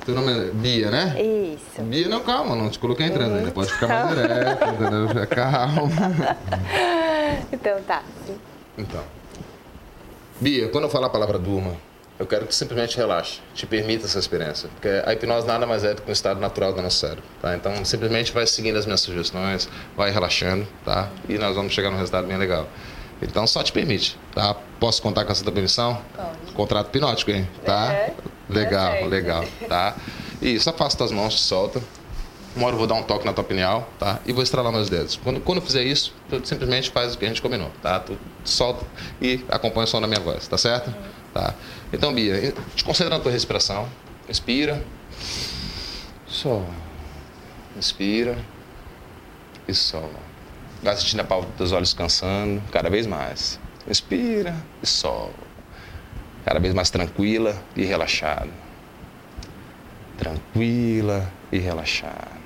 Teu 0.08 0.16
nome 0.16 0.32
é 0.32 0.52
Bia, 0.54 0.90
né? 0.90 1.22
Isso. 1.22 1.82
Bia, 1.82 2.08
não, 2.08 2.22
calma, 2.22 2.56
não 2.56 2.70
te 2.70 2.80
coloquei 2.80 3.08
entrando 3.08 3.36
ainda. 3.36 3.52
Pode 3.52 3.70
ficar 3.74 3.90
mais 3.90 4.16
direto, 4.16 4.70
entendeu? 4.70 5.08
Já 5.14 5.26
Calma. 5.26 6.38
Então 7.52 7.82
tá. 7.84 8.02
Então. 8.78 9.04
Bia, 10.40 10.70
quando 10.70 10.86
eu 10.86 10.90
falar 10.90 11.08
a 11.08 11.10
palavra 11.10 11.38
durma, 11.38 11.76
eu 12.18 12.26
quero 12.26 12.48
que 12.48 12.56
simplesmente 12.56 12.96
relaxe, 12.96 13.42
te 13.54 13.66
permita 13.66 14.06
essa 14.06 14.18
experiência. 14.18 14.70
Porque 14.70 14.88
a 15.06 15.12
hipnose 15.12 15.46
nada 15.46 15.66
mais 15.66 15.84
é 15.84 15.94
do 15.94 16.02
que 16.02 16.10
um 16.10 16.14
estado 16.14 16.40
natural 16.40 16.72
do 16.72 16.82
nosso 16.82 17.00
cérebro, 17.00 17.26
tá? 17.42 17.54
Então, 17.54 17.84
simplesmente 17.84 18.32
vai 18.32 18.48
seguindo 18.48 18.78
as 18.78 18.86
minhas 18.86 19.02
sugestões, 19.02 19.68
vai 19.98 20.10
relaxando, 20.10 20.66
tá? 20.86 21.10
E 21.28 21.38
nós 21.38 21.54
vamos 21.54 21.74
chegar 21.74 21.92
num 21.92 21.98
resultado 21.98 22.26
bem 22.26 22.38
legal. 22.38 22.66
Então, 23.22 23.46
só 23.46 23.62
te 23.62 23.74
permite, 23.74 24.18
tá? 24.34 24.56
Posso 24.80 25.02
contar 25.02 25.26
com 25.26 25.34
essa 25.34 25.44
tua 25.44 25.52
permissão? 25.52 26.02
Pode. 26.16 26.54
Contrato 26.54 26.88
hipnótico, 26.88 27.32
hein? 27.32 27.46
Tá? 27.66 27.92
É. 27.92 28.14
Legal, 28.50 28.92
Perfeito. 28.92 29.10
legal, 29.10 29.46
tá? 29.68 29.96
Isso, 30.42 30.70
afasta 30.70 31.04
as 31.04 31.12
mãos, 31.12 31.40
solta. 31.40 31.82
Uma 32.56 32.68
hora 32.68 32.74
eu 32.74 32.78
vou 32.80 32.88
dar 32.88 32.96
um 32.96 33.04
toque 33.04 33.26
na 33.26 33.34
tua 33.34 33.44
pineal, 33.44 33.88
tá? 34.00 34.20
E 34.26 34.34
vou 34.34 34.42
estralar 34.42 34.72
meus 34.72 34.90
dedos. 34.90 35.20
Quando, 35.24 35.40
quando 35.42 35.60
eu 35.60 35.62
fizer 35.62 35.84
isso, 35.84 36.14
tu 36.30 36.42
simplesmente 36.48 36.90
faz 36.90 37.14
o 37.14 37.18
que 37.18 37.26
a 37.26 37.28
gente 37.28 37.42
combinou, 37.42 37.72
tá? 37.84 38.00
Tu 38.00 38.18
solta 38.44 38.84
e 39.22 39.46
acompanha 39.50 39.84
o 39.84 39.88
som 39.88 40.02
da 40.02 40.08
minha 40.08 40.20
voz, 40.20 40.48
tá 40.48 40.58
certo? 40.58 40.94
Tá. 41.34 41.54
Então, 41.94 42.14
Bia, 42.14 42.54
te 42.76 42.84
concentra 42.84 43.16
na 43.16 43.22
tua 43.22 43.32
respiração. 43.32 43.88
Inspira. 44.28 44.84
Solta. 46.28 46.72
Inspira. 47.78 48.38
E 49.68 49.74
solta. 49.74 50.18
Vai 50.82 50.96
sentindo 50.96 51.20
a 51.20 51.24
palma 51.24 51.46
dos 51.46 51.56
teus 51.58 51.72
olhos 51.72 51.94
cansando, 51.94 52.62
cada 52.72 52.90
vez 52.90 53.06
mais. 53.06 53.60
Inspira 53.88 54.56
e 54.82 54.88
solta. 54.88 55.47
Cada 56.48 56.62
vez 56.62 56.74
mais 56.74 56.90
tranquila 56.90 57.62
e 57.76 57.84
relaxada. 57.84 58.50
Tranquila 60.18 61.30
e 61.52 61.58
relaxada. 61.58 62.38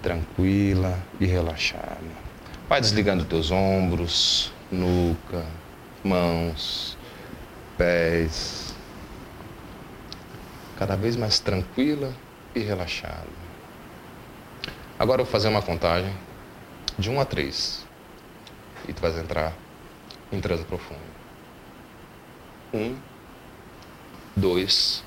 Tranquila 0.00 0.98
e 1.20 1.26
relaxada. 1.26 1.98
Vai 2.66 2.80
desligando 2.80 3.26
teus 3.26 3.50
ombros, 3.50 4.50
nuca, 4.70 5.44
mãos, 6.02 6.96
pés. 7.76 8.74
Cada 10.78 10.96
vez 10.96 11.14
mais 11.14 11.40
tranquila 11.40 12.14
e 12.54 12.60
relaxada. 12.60 13.28
Agora 14.98 15.20
eu 15.20 15.26
vou 15.26 15.32
fazer 15.32 15.48
uma 15.48 15.60
contagem 15.60 16.14
de 16.98 17.10
1 17.10 17.20
a 17.20 17.26
3. 17.26 17.84
E 18.88 18.94
tu 18.94 19.02
vais 19.02 19.18
entrar 19.18 19.52
em 20.32 20.40
transe 20.40 20.64
profundo. 20.64 21.21
Um, 22.74 22.96
dois, 24.34 25.04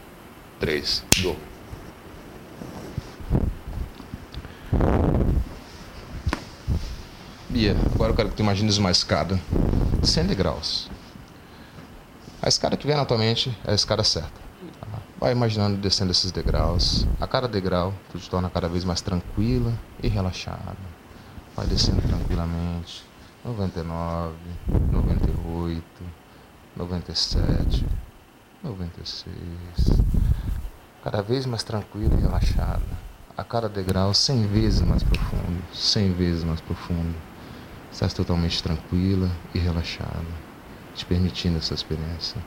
três, 0.60 1.04
do. 1.18 1.36
Bia, 7.50 7.76
agora 7.96 8.12
eu 8.12 8.16
quero 8.16 8.30
que 8.30 8.36
tu 8.36 8.44
imagines 8.44 8.78
uma 8.78 8.92
escada, 8.92 9.40
100 10.04 10.28
degraus. 10.28 10.92
A 12.40 12.48
escada 12.48 12.78
que 12.78 12.86
vem 12.86 12.96
na 12.96 13.04
tua 13.04 13.18
mente 13.18 13.58
é 13.66 13.72
a 13.72 13.74
escada 13.74 14.04
certa. 14.04 14.46
Vai 15.20 15.32
imaginando 15.32 15.78
descendo 15.78 16.12
esses 16.12 16.32
degraus. 16.32 17.08
A 17.20 17.26
cada 17.26 17.48
degrau, 17.48 17.96
tu 18.12 18.20
te 18.20 18.30
torna 18.30 18.48
cada 18.48 18.70
vez 18.70 18.84
mais 18.84 19.02
tranquila 19.02 19.74
e 20.04 20.08
relaxada. 20.08 20.78
Vai 21.56 21.66
descendo 21.66 22.04
tranquilamente. 22.04 23.04
99, 23.44 24.36
98, 24.92 25.84
97, 26.76 27.86
96. 28.62 29.34
Cada 31.04 31.22
vez 31.22 31.46
mais 31.46 31.64
tranquila 31.64 32.14
e 32.16 32.22
relaxada. 32.22 33.06
A 33.38 33.44
cada 33.44 33.70
degrau, 33.70 34.14
100 34.14 34.48
vezes 34.48 34.82
mais 34.82 35.02
profundo. 35.02 35.64
100 35.74 36.14
vezes 36.14 36.44
mais 36.44 36.60
profundo. 36.60 37.16
Estás 37.92 38.14
totalmente 38.14 38.62
tranquila 38.62 39.32
e 39.54 39.60
relaxada. 39.60 40.46
te 40.94 41.06
permitindo 41.06 41.58
essa 41.58 41.74
experiência. 41.74 42.42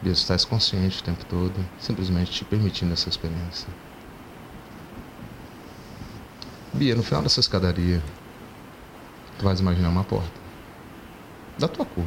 Deus 0.00 0.18
está 0.18 0.36
consciente 0.48 1.00
o 1.00 1.04
tempo 1.04 1.24
todo, 1.24 1.54
simplesmente 1.80 2.30
te 2.30 2.44
permitindo 2.44 2.92
essa 2.92 3.08
experiência. 3.08 3.68
Bia, 6.72 6.94
no 6.94 7.02
final 7.02 7.22
dessa 7.22 7.40
escadaria, 7.40 8.00
tu 9.38 9.44
vais 9.44 9.58
imaginar 9.58 9.88
uma 9.88 10.04
porta. 10.04 10.45
Da 11.58 11.68
tua 11.68 11.86
cor. 11.86 12.04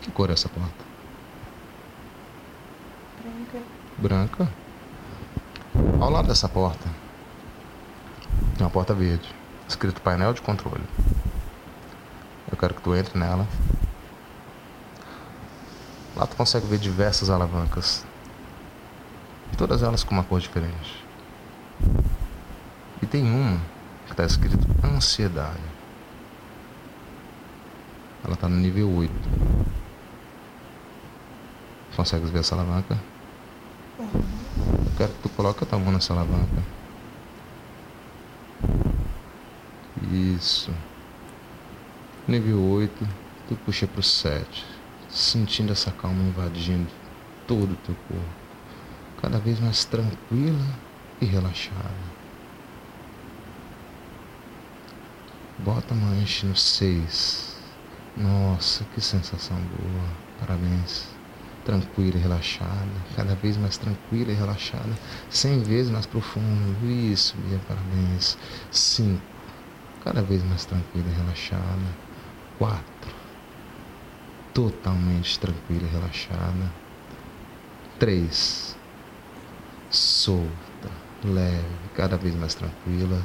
Que 0.00 0.10
cor 0.10 0.30
é 0.30 0.32
essa 0.32 0.48
porta? 0.48 0.84
Branca. 3.22 3.62
Branca. 3.98 4.48
Ao 6.00 6.10
lado 6.10 6.28
dessa 6.28 6.48
porta, 6.48 6.88
tem 8.56 8.64
uma 8.64 8.70
porta 8.70 8.94
verde, 8.94 9.34
escrito 9.68 10.00
painel 10.00 10.32
de 10.32 10.40
controle. 10.40 10.84
Eu 12.50 12.56
quero 12.56 12.74
que 12.74 12.80
tu 12.80 12.94
entre 12.94 13.18
nela. 13.18 13.46
Lá 16.16 16.26
tu 16.26 16.34
consegue 16.36 16.66
ver 16.66 16.78
diversas 16.78 17.28
alavancas. 17.28 18.04
Todas 19.58 19.82
elas 19.82 20.04
com 20.04 20.14
uma 20.14 20.24
cor 20.24 20.40
diferente. 20.40 21.04
E 23.02 23.06
tem 23.06 23.24
uma 23.24 23.60
que 24.06 24.12
está 24.12 24.24
escrito 24.24 24.66
ansiedade. 24.84 25.60
Ela 28.26 28.34
está 28.34 28.48
no 28.48 28.56
nível 28.56 28.92
8. 28.92 29.12
Consegues 31.94 32.28
ver 32.28 32.40
essa 32.40 32.56
alavanca? 32.56 32.98
Eu 34.00 34.92
quero 34.98 35.12
que 35.12 35.22
tu 35.22 35.28
coloque 35.28 35.62
a 35.62 35.66
tua 35.66 35.78
mão 35.78 35.92
nessa 35.92 36.12
alavanca. 36.12 36.60
Isso. 40.10 40.72
Nível 42.26 42.60
8, 42.60 43.08
tu 43.48 43.54
puxa 43.64 43.86
pro 43.86 44.02
7. 44.02 44.66
Sentindo 45.08 45.70
essa 45.70 45.92
calma 45.92 46.20
invadindo 46.24 46.90
todo 47.46 47.74
o 47.74 47.76
teu 47.76 47.94
corpo. 48.08 48.24
Cada 49.22 49.38
vez 49.38 49.60
mais 49.60 49.84
tranquila 49.84 50.66
e 51.20 51.24
relaxada. 51.24 52.16
Bota 55.58 55.94
a 55.94 55.96
manche 55.96 56.44
no 56.44 56.56
6. 56.56 57.55
Nossa, 58.16 58.84
que 58.94 59.00
sensação 59.00 59.58
boa. 59.58 60.08
Parabéns. 60.40 61.06
Tranquila 61.64 62.16
e 62.16 62.20
relaxada. 62.20 62.90
Cada 63.14 63.34
vez 63.34 63.56
mais 63.58 63.76
tranquila 63.76 64.32
e 64.32 64.34
relaxada. 64.34 64.96
100 65.28 65.62
vezes 65.64 65.92
mais 65.92 66.06
profundo. 66.06 66.76
Isso, 66.90 67.36
Bia, 67.38 67.60
parabéns. 67.68 68.38
5. 68.70 69.20
Cada 70.02 70.22
vez 70.22 70.42
mais 70.44 70.64
tranquila 70.64 71.06
e 71.10 71.14
relaxada. 71.14 71.96
4. 72.58 72.84
Totalmente 74.54 75.38
tranquila 75.38 75.86
e 75.86 75.92
relaxada. 75.92 76.72
3. 77.98 78.76
Solta, 79.90 80.90
leve, 81.22 81.64
cada 81.94 82.16
vez 82.16 82.34
mais 82.34 82.54
tranquila. 82.54 83.20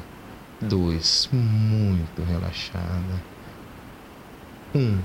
Dois, 0.60 1.28
muito 1.32 2.22
relaxada. 2.24 3.31
Um, 4.74 5.02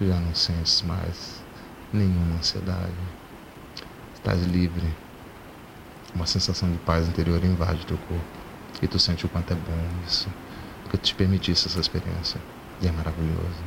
já 0.00 0.18
não 0.18 0.34
sentes 0.34 0.80
mais 0.80 1.42
nenhuma 1.92 2.36
ansiedade. 2.36 2.94
Estás 4.14 4.42
livre. 4.44 4.96
Uma 6.14 6.24
sensação 6.24 6.70
de 6.72 6.78
paz 6.78 7.06
interior 7.06 7.44
invade 7.44 7.84
teu 7.84 7.98
corpo. 7.98 8.24
E 8.80 8.86
tu 8.88 8.98
sente 8.98 9.26
o 9.26 9.28
quanto 9.28 9.52
é 9.52 9.56
bom 9.56 9.88
isso. 10.06 10.26
Porque 10.84 10.96
te 10.96 11.14
permitisse 11.14 11.68
essa 11.68 11.80
experiência. 11.80 12.40
E 12.80 12.88
é 12.88 12.92
maravilhoso. 12.92 13.62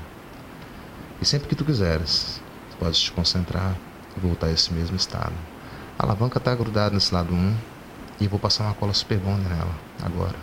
E 1.22 1.26
sempre 1.26 1.50
que 1.50 1.56
tu 1.56 1.64
quiseres, 1.64 2.42
tu 2.72 2.78
podes 2.78 3.00
te 3.00 3.12
concentrar 3.12 3.76
e 4.18 4.20
voltar 4.20 4.48
a 4.48 4.52
esse 4.52 4.74
mesmo 4.74 4.96
estado. 4.96 5.36
A 6.00 6.04
alavanca 6.04 6.40
está 6.40 6.56
grudada 6.56 6.96
nesse 6.96 7.14
lado 7.14 7.32
1 7.32 7.38
um, 7.38 7.56
e 8.20 8.28
vou 8.28 8.40
passar 8.40 8.64
uma 8.64 8.74
cola 8.74 8.94
super 8.94 9.20
bonder 9.20 9.50
nela 9.50 9.76
agora. 10.02 10.38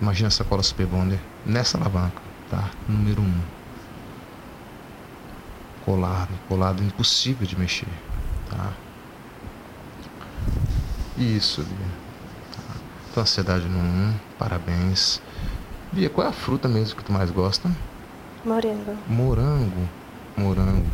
Imagina 0.00 0.28
essa 0.28 0.44
cola 0.44 0.62
super 0.62 0.86
bonder 0.86 1.20
nessa 1.44 1.76
alavanca, 1.78 2.22
tá? 2.48 2.70
Número 2.88 3.20
1. 3.20 3.24
Um. 3.24 3.61
Colado, 5.84 6.30
colado, 6.48 6.82
impossível 6.82 7.46
de 7.46 7.58
mexer, 7.58 7.88
tá? 8.48 8.72
Isso, 11.18 11.62
Bia. 11.62 11.86
Tá. 12.56 12.74
Tua 13.14 13.22
ansiedade 13.22 13.68
no 13.68 13.78
1, 13.78 13.82
um, 13.82 14.14
parabéns. 14.38 15.20
Bia, 15.92 16.08
qual 16.08 16.26
é 16.26 16.30
a 16.30 16.32
fruta 16.32 16.68
mesmo 16.68 16.96
que 16.96 17.04
tu 17.04 17.12
mais 17.12 17.30
gosta? 17.30 17.70
Morango. 18.44 18.96
Morango. 19.08 19.88
Morango. 20.36 20.86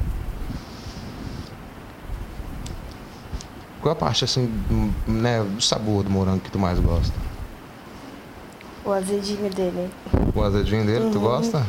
Qual 3.81 3.93
a 3.93 3.97
parte 3.97 4.25
assim, 4.25 4.53
né, 5.07 5.43
do 5.43 5.63
sabor 5.63 6.03
do 6.03 6.11
morango 6.11 6.41
que 6.41 6.51
tu 6.51 6.59
mais 6.59 6.81
gosta? 6.81 7.15
O 8.85 8.91
azedinho 8.91 9.51
dele. 9.51 9.91
O 10.35 10.43
azedinho 10.43 10.85
dele, 10.85 11.05
uhum. 11.05 11.11
tu 11.13 11.21
gosta? 11.21 11.65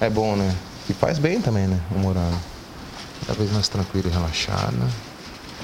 É 0.00 0.08
bom, 0.08 0.34
né? 0.34 0.54
E 0.88 0.92
faz 0.92 1.18
bem 1.18 1.40
também, 1.40 1.66
né? 1.66 1.80
O 1.90 1.98
morango. 1.98 2.38
Cada 3.26 3.38
vez 3.38 3.50
mais 3.52 3.68
tranquilo 3.68 4.08
e 4.08 4.12
relaxada. 4.12 4.88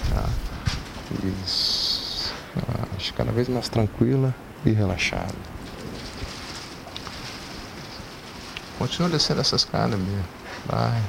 Tá? 0.09 0.29
Isso. 1.43 2.33
Cada 3.17 3.33
vez 3.33 3.49
mais 3.49 3.69
tranquila 3.69 4.35
e 4.65 4.71
relaxada. 4.71 5.35
Continua 8.79 9.11
descendo 9.11 9.43
essas 9.43 9.63
escada, 9.63 9.95
Bia. 9.97 10.25
Vai. 10.67 11.03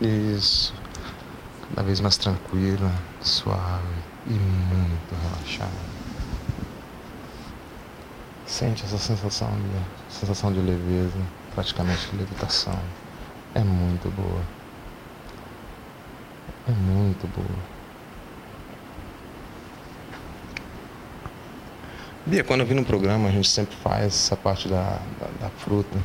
Isso. 0.00 0.74
Cada 1.68 1.82
vez 1.82 2.00
mais 2.00 2.16
tranquila, 2.16 2.90
suave 3.20 3.84
e 4.26 4.32
muito 4.32 5.14
relaxada. 5.22 5.95
Sente 8.56 8.86
essa 8.86 8.96
sensação 8.96 9.50
de 9.50 10.14
sensação 10.14 10.50
de 10.50 10.60
leveza, 10.60 11.18
praticamente 11.54 12.08
de 12.10 12.16
levitação. 12.16 12.78
É 13.54 13.60
muito 13.60 14.08
boa. 14.16 14.40
É 16.66 16.72
muito 16.72 17.26
boa. 17.36 17.58
Bia, 22.24 22.42
quando 22.44 22.60
eu 22.60 22.66
vim 22.66 22.72
no 22.72 22.84
programa, 22.86 23.28
a 23.28 23.30
gente 23.30 23.50
sempre 23.50 23.76
faz 23.76 24.06
essa 24.06 24.36
parte 24.38 24.68
da, 24.68 25.00
da, 25.20 25.26
da 25.38 25.50
fruta. 25.50 25.98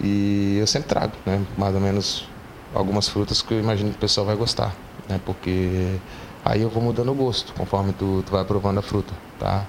E 0.00 0.58
eu 0.60 0.68
sempre 0.68 0.88
trago, 0.88 1.14
né? 1.26 1.44
Mais 1.58 1.74
ou 1.74 1.80
menos 1.80 2.28
algumas 2.72 3.08
frutas 3.08 3.42
que 3.42 3.52
eu 3.52 3.58
imagino 3.58 3.90
que 3.90 3.96
o 3.96 4.00
pessoal 4.00 4.24
vai 4.24 4.36
gostar, 4.36 4.72
né? 5.08 5.20
Porque 5.26 5.98
aí 6.44 6.62
eu 6.62 6.70
vou 6.70 6.80
mudando 6.80 7.10
o 7.10 7.14
gosto 7.16 7.52
conforme 7.54 7.92
tu, 7.92 8.22
tu 8.24 8.30
vai 8.30 8.44
provando 8.44 8.78
a 8.78 8.82
fruta, 8.82 9.12
tá? 9.40 9.66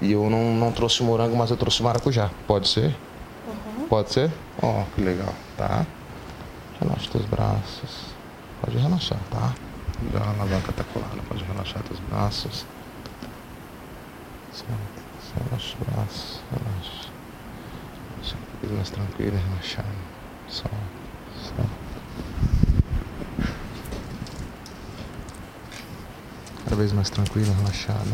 E 0.00 0.12
eu 0.12 0.28
não, 0.30 0.54
não 0.54 0.72
trouxe 0.72 1.02
morango, 1.02 1.36
mas 1.36 1.50
eu 1.50 1.56
trouxe 1.56 1.82
maracujá. 1.82 2.30
Pode 2.46 2.68
ser? 2.68 2.96
Uhum. 3.46 3.88
Pode 3.88 4.12
ser? 4.12 4.30
Ó, 4.62 4.82
oh, 4.82 4.84
que 4.94 5.00
legal, 5.00 5.34
tá? 5.56 5.86
Relaxa 6.80 7.10
teus 7.10 7.24
braços. 7.26 8.14
Pode 8.60 8.78
relaxar, 8.78 9.18
tá? 9.30 9.52
Dá 10.12 10.20
uma 10.20 10.44
alavanca 10.44 10.72
tá 10.72 10.84
colada, 10.92 11.16
pode 11.28 11.42
relaxar 11.44 11.82
teus 11.82 11.98
braços. 12.00 12.64
Relaxa 15.34 15.76
os 15.76 15.86
braços, 15.86 16.40
relaxa. 16.50 17.08
Relaxa 18.14 18.36
mais 18.76 18.90
tranquilo, 18.90 19.36
relaxado. 19.48 19.86
Só, 20.48 20.68
só. 21.34 21.64
cada 26.68 26.76
vez 26.76 26.92
mais 26.92 27.08
tranquila, 27.08 27.54
relaxada. 27.54 28.10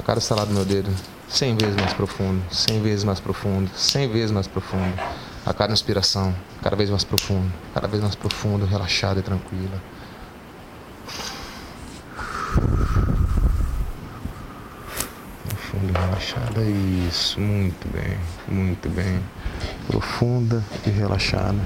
A 0.00 0.02
cada 0.02 0.18
estalar 0.18 0.46
do 0.46 0.54
meu 0.54 0.64
dedo, 0.64 0.90
100 1.28 1.58
vezes 1.58 1.76
mais 1.76 1.92
profundo, 1.92 2.42
100 2.50 2.80
vezes 2.80 3.04
mais 3.04 3.20
profundo, 3.20 3.70
100 3.76 4.08
vezes 4.10 4.30
mais 4.30 4.46
profundo. 4.46 4.94
A 5.44 5.52
cada 5.52 5.74
inspiração, 5.74 6.34
cada 6.62 6.74
vez 6.74 6.88
mais 6.88 7.04
profundo, 7.04 7.52
cada 7.74 7.86
vez 7.86 8.02
mais 8.02 8.14
profundo, 8.14 8.64
relaxada 8.64 9.20
e 9.20 9.22
tranquila. 9.22 9.82
Profunda 15.50 15.92
e 15.92 16.02
relaxada, 16.02 16.62
isso, 17.06 17.38
muito 17.38 17.86
bem, 17.92 18.18
muito 18.48 18.88
bem. 18.88 19.22
Profunda 19.86 20.64
e 20.86 20.90
relaxada. 20.90 21.60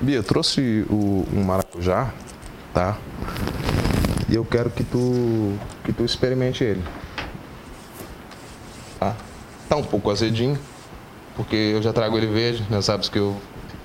Bia, 0.00 0.16
eu 0.16 0.22
trouxe 0.22 0.86
o, 0.88 1.26
um 1.30 1.44
maracujá, 1.44 2.10
tá? 2.72 2.96
E 4.30 4.34
eu 4.34 4.42
quero 4.46 4.70
que 4.70 4.82
tu, 4.82 5.58
que 5.84 5.92
tu 5.92 6.02
experimente 6.02 6.64
ele. 6.64 6.82
Tá? 8.98 9.14
Tá 9.68 9.76
um 9.76 9.84
pouco 9.84 10.10
azedinho, 10.10 10.58
porque 11.36 11.54
eu 11.54 11.82
já 11.82 11.92
trago 11.92 12.16
ele 12.16 12.28
verde, 12.28 12.64
né? 12.70 12.80
Sabes 12.80 13.10
que 13.10 13.18
eu 13.18 13.38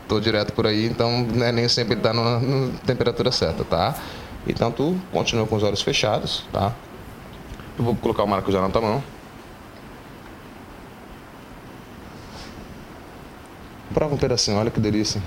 tô 0.08 0.22
direto 0.22 0.54
por 0.54 0.66
aí, 0.66 0.86
então 0.86 1.22
né, 1.24 1.52
nem 1.52 1.68
sempre 1.68 1.96
ele 1.96 2.02
tá 2.02 2.14
na, 2.14 2.40
temperatura 2.86 3.30
certa, 3.30 3.66
tá? 3.66 3.96
Então 4.48 4.72
tu 4.72 4.98
continua 5.12 5.46
com 5.46 5.58
os 5.58 5.64
olhos 5.64 5.82
fechados, 5.82 6.46
tá? 6.50 6.74
Eu 7.78 7.84
vou 7.84 7.94
colocar 7.94 8.24
o 8.24 8.28
maracujá 8.28 8.62
na 8.62 8.70
tua 8.70 8.82
mão. 8.82 9.04
Prova 13.94 14.16
um 14.16 14.18
pedacinho, 14.18 14.58
olha 14.58 14.72
que 14.72 14.80
delícia. 14.80 15.22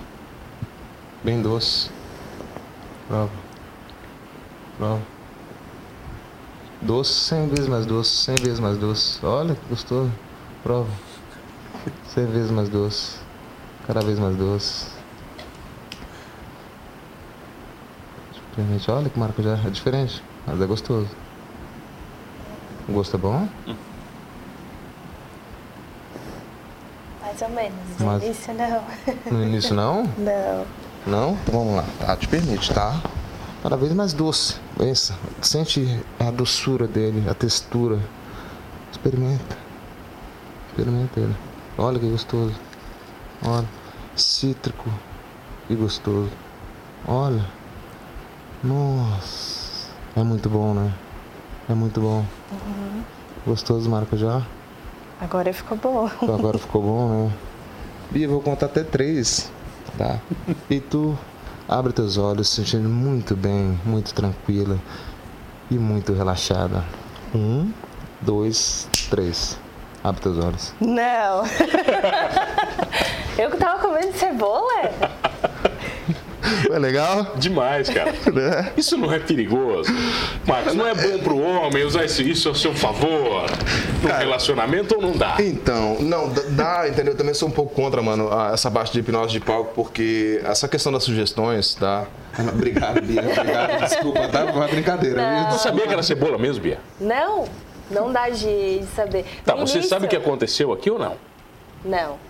Bem 1.28 1.42
doce. 1.42 1.90
Prova. 3.06 3.30
Prova. 4.78 5.02
Doce, 6.80 7.12
cem 7.12 7.46
vezes 7.48 7.68
mais 7.68 7.84
doce, 7.84 8.10
cem 8.10 8.34
vezes 8.36 8.58
mais 8.58 8.78
doce. 8.78 9.26
Olha 9.26 9.54
que 9.54 9.68
gostoso. 9.68 10.10
Prova. 10.62 10.88
Cem 12.06 12.24
vezes 12.24 12.50
mais 12.50 12.70
doce. 12.70 13.18
Cada 13.86 14.00
vez 14.00 14.18
mais 14.18 14.36
doce. 14.36 14.86
Experimente. 18.32 18.90
Olha 18.90 19.10
que 19.10 19.18
maracujá. 19.18 19.60
É 19.66 19.68
diferente, 19.68 20.24
mas 20.46 20.58
é 20.58 20.64
gostoso. 20.64 21.10
O 22.88 22.92
gosto 22.92 23.16
é 23.16 23.18
bom? 23.18 23.46
Mais 27.20 27.42
ou 27.42 27.50
menos. 27.50 27.98
No 28.00 28.06
mas... 28.06 28.22
início 28.22 28.54
não. 28.54 28.84
No 29.30 29.44
início 29.44 29.74
não? 29.74 30.04
não. 30.16 30.87
Não? 31.06 31.32
Então 31.42 31.54
vamos 31.54 31.76
lá. 31.76 31.84
Tá, 31.98 32.16
te 32.16 32.28
permite, 32.28 32.72
tá? 32.72 33.00
Cada 33.62 33.76
vez 33.76 33.92
mais 33.92 34.12
doce. 34.12 34.56
Pensa. 34.76 35.14
Sente 35.40 36.00
a 36.18 36.30
doçura 36.30 36.86
dele, 36.86 37.28
a 37.28 37.34
textura. 37.34 37.98
Experimenta. 38.90 39.56
Experimenta 40.68 41.20
ele. 41.20 41.36
Olha 41.76 41.98
que 41.98 42.08
gostoso. 42.08 42.54
Olha. 43.44 43.66
Cítrico 44.16 44.90
e 45.68 45.74
gostoso. 45.74 46.30
Olha. 47.06 47.44
Nossa. 48.62 49.88
É 50.16 50.22
muito 50.22 50.48
bom, 50.48 50.74
né? 50.74 50.92
É 51.68 51.74
muito 51.74 52.00
bom. 52.00 52.24
Uhum. 52.50 53.02
Gostoso, 53.46 53.88
maracujá? 53.88 54.42
Agora 55.20 55.52
ficou 55.52 55.76
bom. 55.76 56.10
Agora 56.22 56.58
ficou 56.58 56.82
bom, 56.82 57.08
né? 57.08 57.32
Bia, 58.10 58.26
vou 58.28 58.40
contar 58.40 58.66
até 58.66 58.82
três, 58.82 59.50
tá? 59.96 60.20
E 60.68 60.80
tu 60.80 61.16
abre 61.68 61.92
teus 61.92 62.16
olhos, 62.16 62.48
se 62.48 62.56
sentindo 62.56 62.88
muito 62.88 63.36
bem, 63.36 63.78
muito 63.84 64.12
tranquila 64.14 64.78
e 65.70 65.78
muito 65.78 66.12
relaxada. 66.12 66.84
Um, 67.34 67.70
dois, 68.20 68.88
três. 69.10 69.58
Abre 70.02 70.20
teus 70.22 70.38
olhos. 70.38 70.72
Não. 70.80 71.44
Eu 73.38 73.50
que 73.50 73.56
tava 73.56 73.80
comendo 73.80 74.12
cebola? 74.14 74.90
É 76.70 76.78
legal? 76.78 77.34
Demais, 77.36 77.88
cara. 77.88 78.14
Né? 78.32 78.72
Isso 78.76 78.96
não 78.96 79.12
é 79.12 79.18
perigoso. 79.18 79.90
Marcos, 80.46 80.74
não 80.74 80.86
é 80.86 80.94
bom 80.94 81.18
pro 81.18 81.38
homem 81.38 81.84
usar 81.84 82.04
isso, 82.04 82.22
isso 82.22 82.48
ao 82.48 82.54
seu 82.54 82.74
favor 82.74 83.46
no 84.02 84.08
cara, 84.08 84.20
relacionamento 84.20 84.94
ou 84.96 85.02
não 85.02 85.12
dá? 85.12 85.36
Então, 85.40 85.96
não, 86.00 86.30
dá, 86.50 86.86
entendeu? 86.88 87.14
Eu 87.14 87.16
também 87.16 87.34
sou 87.34 87.48
um 87.48 87.52
pouco 87.52 87.74
contra, 87.74 88.02
mano, 88.02 88.28
essa 88.52 88.70
parte 88.70 88.92
de 88.92 89.00
hipnose 89.00 89.32
de 89.32 89.40
palco, 89.40 89.72
porque 89.74 90.40
essa 90.44 90.68
questão 90.68 90.92
das 90.92 91.04
sugestões, 91.04 91.74
tá? 91.74 92.06
Obrigado, 92.38 93.00
Bia. 93.02 93.22
Obrigado. 93.22 93.80
Desculpa, 93.80 94.28
tá? 94.28 94.44
Uma 94.44 94.68
brincadeira. 94.68 95.20
Não. 95.20 95.50
Você 95.50 95.58
sabia 95.58 95.86
que 95.86 95.92
era 95.92 96.02
cebola 96.02 96.38
mesmo, 96.38 96.62
Bia? 96.62 96.78
Não, 97.00 97.46
não 97.90 98.12
dá 98.12 98.28
de 98.28 98.84
saber. 98.94 99.24
Tá, 99.44 99.54
no 99.54 99.66
você 99.66 99.74
início... 99.74 99.90
sabe 99.90 100.06
o 100.06 100.08
que 100.08 100.16
aconteceu 100.16 100.72
aqui 100.72 100.90
ou 100.90 100.98
não? 100.98 101.16
Não. 101.84 102.27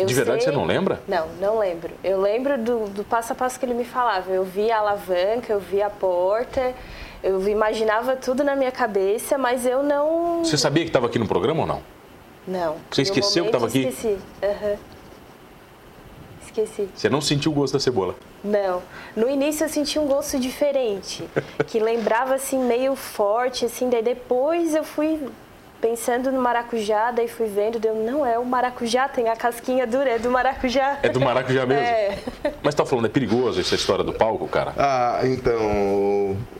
Eu 0.00 0.06
de 0.06 0.14
verdade 0.14 0.42
sei... 0.42 0.52
você 0.52 0.58
não 0.58 0.64
lembra? 0.64 1.00
Não, 1.06 1.28
não 1.40 1.58
lembro. 1.58 1.90
Eu 2.02 2.20
lembro 2.20 2.58
do, 2.58 2.88
do 2.88 3.04
passo 3.04 3.32
a 3.32 3.36
passo 3.36 3.58
que 3.58 3.66
ele 3.66 3.74
me 3.74 3.84
falava. 3.84 4.30
Eu 4.30 4.44
vi 4.44 4.70
a 4.70 4.78
alavanca, 4.78 5.52
eu 5.52 5.60
vi 5.60 5.82
a 5.82 5.90
porta, 5.90 6.74
eu 7.22 7.46
imaginava 7.48 8.16
tudo 8.16 8.42
na 8.42 8.56
minha 8.56 8.72
cabeça, 8.72 9.36
mas 9.36 9.66
eu 9.66 9.82
não. 9.82 10.44
Você 10.44 10.56
sabia 10.56 10.82
que 10.84 10.88
estava 10.88 11.06
aqui 11.06 11.18
no 11.18 11.26
programa 11.26 11.60
ou 11.60 11.66
não? 11.66 11.82
Não. 12.46 12.76
Você 12.90 13.02
esqueceu 13.02 13.44
que 13.44 13.48
estava 13.48 13.66
aqui? 13.66 13.86
Esqueci. 13.86 14.18
Uhum. 14.42 14.76
Esqueci. 16.44 16.88
Você 16.94 17.08
não 17.08 17.20
sentiu 17.20 17.52
o 17.52 17.54
gosto 17.54 17.74
da 17.74 17.80
cebola? 17.80 18.16
Não. 18.42 18.82
No 19.14 19.28
início 19.30 19.64
eu 19.64 19.68
senti 19.68 19.98
um 19.98 20.06
gosto 20.06 20.38
diferente, 20.38 21.24
que 21.66 21.78
lembrava 21.78 22.34
assim 22.34 22.58
meio 22.58 22.96
forte, 22.96 23.66
assim. 23.66 23.88
Daí 23.88 24.02
depois 24.02 24.74
eu 24.74 24.82
fui 24.82 25.28
pensando 25.80 26.30
no 26.30 26.40
maracujá, 26.40 27.10
daí 27.10 27.28
fui 27.28 27.46
vendo, 27.46 27.78
deu, 27.78 27.94
não 27.94 28.24
é 28.24 28.38
o 28.38 28.44
maracujá, 28.44 29.08
tem 29.08 29.28
a 29.28 29.36
casquinha 29.36 29.86
dura, 29.86 30.10
é 30.10 30.18
do 30.18 30.30
maracujá. 30.30 30.98
É 31.02 31.08
do 31.08 31.20
maracujá 31.20 31.66
mesmo? 31.66 31.80
É. 31.90 32.18
Mas 32.62 32.74
tá 32.74 32.84
falando, 32.84 33.06
é 33.06 33.08
perigoso 33.08 33.60
essa 33.60 33.74
história 33.74 34.04
do 34.04 34.12
palco, 34.12 34.46
cara? 34.46 34.72
Ah, 34.76 35.20
então, 35.24 35.60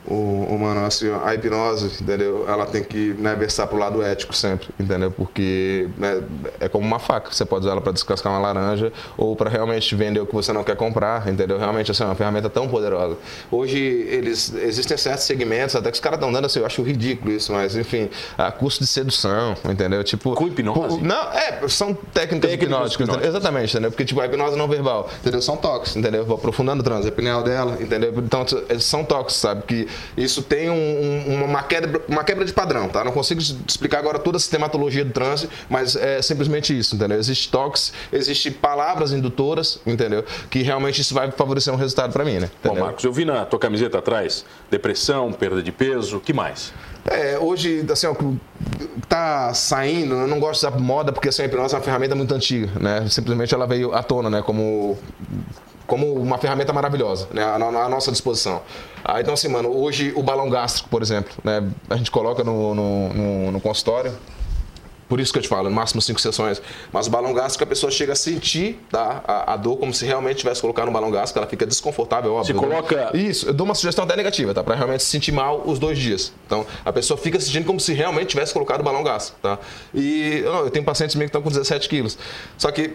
o, 0.07 0.13
o, 0.13 0.55
o 0.55 0.59
mano, 0.59 0.85
assim, 0.85 1.09
a 1.23 1.33
hipnose, 1.33 2.01
entendeu? 2.01 2.45
Ela 2.47 2.65
tem 2.65 2.83
que 2.83 3.13
né, 3.13 3.35
versar 3.35 3.67
pro 3.67 3.77
lado 3.77 4.01
ético 4.01 4.33
sempre, 4.33 4.69
entendeu? 4.79 5.11
Porque 5.11 5.87
né, 5.97 6.21
é 6.59 6.67
como 6.67 6.85
uma 6.85 6.99
faca, 6.99 7.31
você 7.31 7.45
pode 7.45 7.65
usar 7.65 7.71
ela 7.73 7.81
para 7.81 7.91
descascar 7.91 8.31
uma 8.33 8.39
laranja 8.39 8.91
ou 9.17 9.35
para 9.35 9.49
realmente 9.49 9.95
vender 9.95 10.19
o 10.19 10.25
que 10.25 10.33
você 10.33 10.51
não 10.51 10.63
quer 10.63 10.75
comprar, 10.75 11.27
entendeu? 11.27 11.57
Realmente, 11.57 11.91
assim, 11.91 12.03
é 12.03 12.05
uma 12.05 12.15
ferramenta 12.15 12.49
tão 12.49 12.67
poderosa. 12.67 13.17
Hoje, 13.51 13.77
eles, 13.77 14.53
existem 14.53 14.97
certos 14.97 15.25
segmentos, 15.25 15.75
até 15.75 15.89
que 15.89 15.95
os 15.95 16.01
caras 16.01 16.17
estão 16.17 16.31
dando 16.31 16.45
assim, 16.45 16.59
eu 16.59 16.65
acho 16.65 16.81
ridículo 16.81 17.31
isso, 17.31 17.51
mas 17.53 17.75
enfim, 17.75 18.09
a 18.37 18.51
custo 18.51 18.81
de 18.81 18.87
sedução 18.87 19.11
sedução, 19.21 19.55
entendeu? 19.69 20.03
Tipo, 20.03 20.33
com 20.33 20.47
hipnose? 20.47 21.01
Não, 21.01 21.31
é, 21.31 21.67
são 21.67 21.93
técnicas, 21.93 22.51
hipnóticas, 22.53 23.09
exatamente, 23.23 23.71
entendeu? 23.71 23.91
Porque, 23.91 24.05
tipo, 24.05 24.19
a 24.21 24.25
hipnose 24.25 24.55
não 24.57 24.67
verbal, 24.67 25.09
entendeu? 25.19 25.41
São 25.41 25.57
toques, 25.57 25.95
entendeu? 25.95 26.25
Vou 26.25 26.37
aprofundando 26.37 26.81
o 26.81 26.83
transe, 26.83 27.07
a 27.07 27.11
pineal 27.11 27.43
dela, 27.43 27.77
entendeu? 27.79 28.13
Então, 28.17 28.45
são 28.79 29.03
toques, 29.03 29.35
sabe? 29.35 29.60
Que 29.61 29.87
isso 30.17 30.41
tem 30.41 30.69
um, 30.69 31.43
uma, 31.43 31.63
quebra, 31.63 32.01
uma 32.07 32.23
quebra 32.23 32.45
de 32.45 32.53
padrão, 32.53 32.89
tá? 32.89 33.03
Não 33.03 33.11
consigo 33.11 33.41
explicar 33.41 33.99
agora 33.99 34.19
toda 34.19 34.37
a 34.37 34.39
sistematologia 34.39 35.05
do 35.05 35.11
transe, 35.11 35.49
mas 35.69 35.95
é 35.95 36.21
simplesmente 36.21 36.77
isso, 36.77 36.95
entendeu? 36.95 37.17
Existe 37.17 37.49
toques, 37.49 37.93
existe 38.11 38.51
palavras 38.51 39.11
indutoras, 39.11 39.79
entendeu? 39.85 40.23
Que 40.49 40.61
realmente 40.61 41.01
isso 41.01 41.13
vai 41.13 41.31
favorecer 41.31 41.73
um 41.73 41.77
resultado 41.77 42.13
para 42.13 42.25
mim, 42.25 42.39
né? 42.39 42.49
Entendeu? 42.59 42.79
Bom, 42.79 42.85
Marcos, 42.85 43.03
eu 43.03 43.13
vi 43.13 43.25
na 43.25 43.45
tua 43.45 43.59
camiseta 43.59 43.97
atrás 43.99 44.45
depressão, 44.69 45.31
perda 45.31 45.61
de 45.61 45.71
peso, 45.71 46.19
que 46.19 46.33
mais? 46.33 46.73
É, 47.05 47.37
hoje, 47.39 47.83
assim, 47.91 48.05
ó, 48.05 48.15
tá 49.09 49.53
saindo, 49.53 50.13
eu 50.13 50.27
não 50.27 50.39
gosto 50.39 50.61
da 50.61 50.71
moda 50.71 51.11
porque 51.11 51.29
assim, 51.29 51.41
a 51.41 51.45
hipnose 51.45 51.73
é 51.73 51.77
uma 51.77 51.83
ferramenta 51.83 52.15
muito 52.15 52.33
antiga, 52.33 52.69
né? 52.79 53.07
Simplesmente 53.09 53.53
ela 53.53 53.65
veio 53.65 53.93
à 53.93 54.03
tona, 54.03 54.29
né? 54.29 54.41
Como, 54.43 54.97
como 55.91 56.13
uma 56.13 56.37
ferramenta 56.37 56.71
maravilhosa, 56.71 57.27
né? 57.33 57.43
À, 57.43 57.55
à 57.55 57.89
nossa 57.89 58.13
disposição. 58.13 58.61
Ah, 59.03 59.19
então, 59.19 59.33
assim, 59.33 59.49
mano, 59.49 59.67
hoje 59.75 60.13
o 60.15 60.23
balão 60.23 60.49
gástrico, 60.49 60.87
por 60.87 61.01
exemplo, 61.01 61.33
né? 61.43 61.61
A 61.89 61.97
gente 61.97 62.09
coloca 62.09 62.45
no, 62.45 62.73
no, 62.73 63.13
no, 63.13 63.51
no 63.51 63.59
consultório, 63.59 64.13
por 65.11 65.19
isso 65.19 65.33
que 65.33 65.39
eu 65.39 65.43
te 65.43 65.49
falo, 65.49 65.69
no 65.69 65.75
máximo 65.75 66.01
cinco 66.01 66.21
sessões. 66.21 66.61
Mas 66.89 67.05
o 67.07 67.09
balão 67.09 67.33
gástrico, 67.33 67.65
a 67.65 67.67
pessoa 67.67 67.91
chega 67.91 68.13
a 68.13 68.15
sentir 68.15 68.79
tá, 68.89 69.21
a, 69.27 69.55
a 69.55 69.57
dor 69.57 69.75
como 69.75 69.93
se 69.93 70.05
realmente 70.05 70.37
tivesse 70.37 70.61
colocado 70.61 70.85
no 70.85 70.93
balão 70.93 71.11
gástrico, 71.11 71.37
ela 71.37 71.47
fica 71.49 71.65
desconfortável, 71.65 72.33
óbvio. 72.33 72.55
Se 72.55 72.65
coloca... 72.65 73.11
Isso, 73.13 73.47
eu 73.47 73.53
dou 73.53 73.65
uma 73.65 73.75
sugestão 73.75 74.05
até 74.05 74.15
negativa, 74.15 74.53
tá? 74.53 74.63
Pra 74.63 74.73
realmente 74.73 75.03
se 75.03 75.09
sentir 75.09 75.33
mal 75.33 75.63
os 75.65 75.79
dois 75.79 75.99
dias. 75.99 76.31
Então, 76.45 76.65
a 76.85 76.93
pessoa 76.93 77.17
fica 77.17 77.37
sentindo 77.41 77.65
como 77.65 77.77
se 77.77 77.91
realmente 77.91 78.27
tivesse 78.27 78.53
colocado 78.53 78.79
o 78.79 78.83
balão 78.83 79.03
gástrico, 79.03 79.37
tá? 79.41 79.59
E 79.93 80.43
eu, 80.45 80.53
eu 80.53 80.69
tenho 80.69 80.85
pacientes 80.85 81.13
meio 81.17 81.27
que 81.29 81.37
estão 81.37 81.41
com 81.41 81.49
17 81.49 81.89
quilos. 81.89 82.17
Só 82.57 82.71
que, 82.71 82.93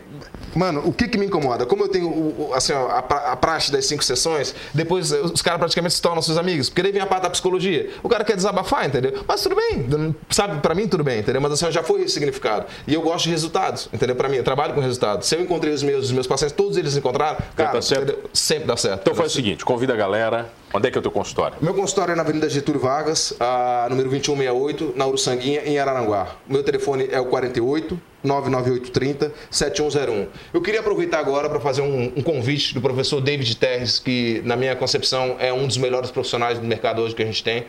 mano, 0.54 0.80
o 0.86 0.94
que 0.94 1.08
que 1.08 1.18
me 1.18 1.26
incomoda? 1.26 1.66
Como 1.66 1.84
eu 1.84 1.88
tenho, 1.88 2.48
assim, 2.54 2.72
ó, 2.72 2.88
a, 2.88 2.98
a 3.32 3.36
praxe 3.36 3.70
das 3.70 3.84
cinco 3.84 4.02
sessões, 4.02 4.54
depois 4.72 5.12
os 5.12 5.42
caras 5.42 5.58
praticamente 5.58 5.96
se 5.96 6.00
tornam 6.00 6.22
seus 6.22 6.38
amigos. 6.38 6.70
Porque 6.70 6.82
daí 6.82 6.92
vem 6.92 7.02
a 7.02 7.06
parte 7.06 7.24
da 7.24 7.30
psicologia. 7.30 7.90
O 8.02 8.08
cara 8.08 8.24
quer 8.24 8.36
desabafar, 8.36 8.86
entendeu? 8.86 9.22
Mas 9.28 9.42
tudo 9.42 9.54
bem, 9.54 10.16
sabe? 10.30 10.62
Pra 10.62 10.74
mim, 10.74 10.88
tudo 10.88 11.04
bem, 11.04 11.18
entendeu? 11.18 11.42
Mas 11.42 11.52
assim, 11.52 11.70
já 11.70 11.82
foi 11.82 12.05
significado. 12.10 12.66
E 12.86 12.94
eu 12.94 13.02
gosto 13.02 13.24
de 13.24 13.30
resultados, 13.30 13.88
entendeu? 13.92 14.16
Para 14.16 14.28
mim, 14.28 14.36
eu 14.36 14.44
trabalho 14.44 14.74
com 14.74 14.80
resultados. 14.80 15.26
Se 15.26 15.36
eu 15.36 15.40
encontrei 15.40 15.72
os 15.72 15.82
meus, 15.82 16.06
os 16.06 16.12
meus 16.12 16.26
pacientes, 16.26 16.54
todos 16.56 16.76
eles 16.76 16.96
encontraram, 16.96 17.38
cara, 17.54 17.70
tá 17.70 17.82
certo? 17.82 18.28
sempre 18.32 18.64
dá 18.64 18.76
certo. 18.76 19.00
Então 19.02 19.14
faz 19.14 19.32
o 19.32 19.34
seguinte, 19.34 19.64
convida 19.64 19.92
a 19.92 19.96
galera. 19.96 20.50
Onde 20.74 20.88
é 20.88 20.90
que 20.90 20.98
é 20.98 21.00
o 21.00 21.02
teu 21.02 21.10
consultório? 21.10 21.56
Meu 21.60 21.72
consultório 21.72 22.12
é 22.12 22.14
na 22.14 22.22
Avenida 22.22 22.48
Getúlio 22.50 22.80
Vargas, 22.80 23.34
a, 23.40 23.86
número 23.88 24.10
2168, 24.10 24.92
na 24.96 25.06
Uruçanguinha, 25.06 25.62
em 25.64 25.78
Araranguá. 25.78 26.36
Meu 26.46 26.62
telefone 26.62 27.08
é 27.10 27.20
o 27.20 27.26
48 27.26 27.98
99830 28.22 29.32
7101. 29.50 30.26
Eu 30.52 30.60
queria 30.60 30.80
aproveitar 30.80 31.20
agora 31.20 31.48
para 31.48 31.60
fazer 31.60 31.82
um, 31.82 32.12
um, 32.16 32.22
convite 32.22 32.74
do 32.74 32.80
professor 32.80 33.20
David 33.20 33.56
Terres, 33.56 33.98
que, 33.98 34.42
na 34.44 34.56
minha 34.56 34.74
concepção, 34.74 35.36
é 35.38 35.52
um 35.52 35.66
dos 35.66 35.78
melhores 35.78 36.10
profissionais 36.10 36.58
do 36.58 36.66
mercado 36.66 37.00
hoje 37.00 37.14
que 37.14 37.22
a 37.22 37.26
gente 37.26 37.42
tem. 37.42 37.64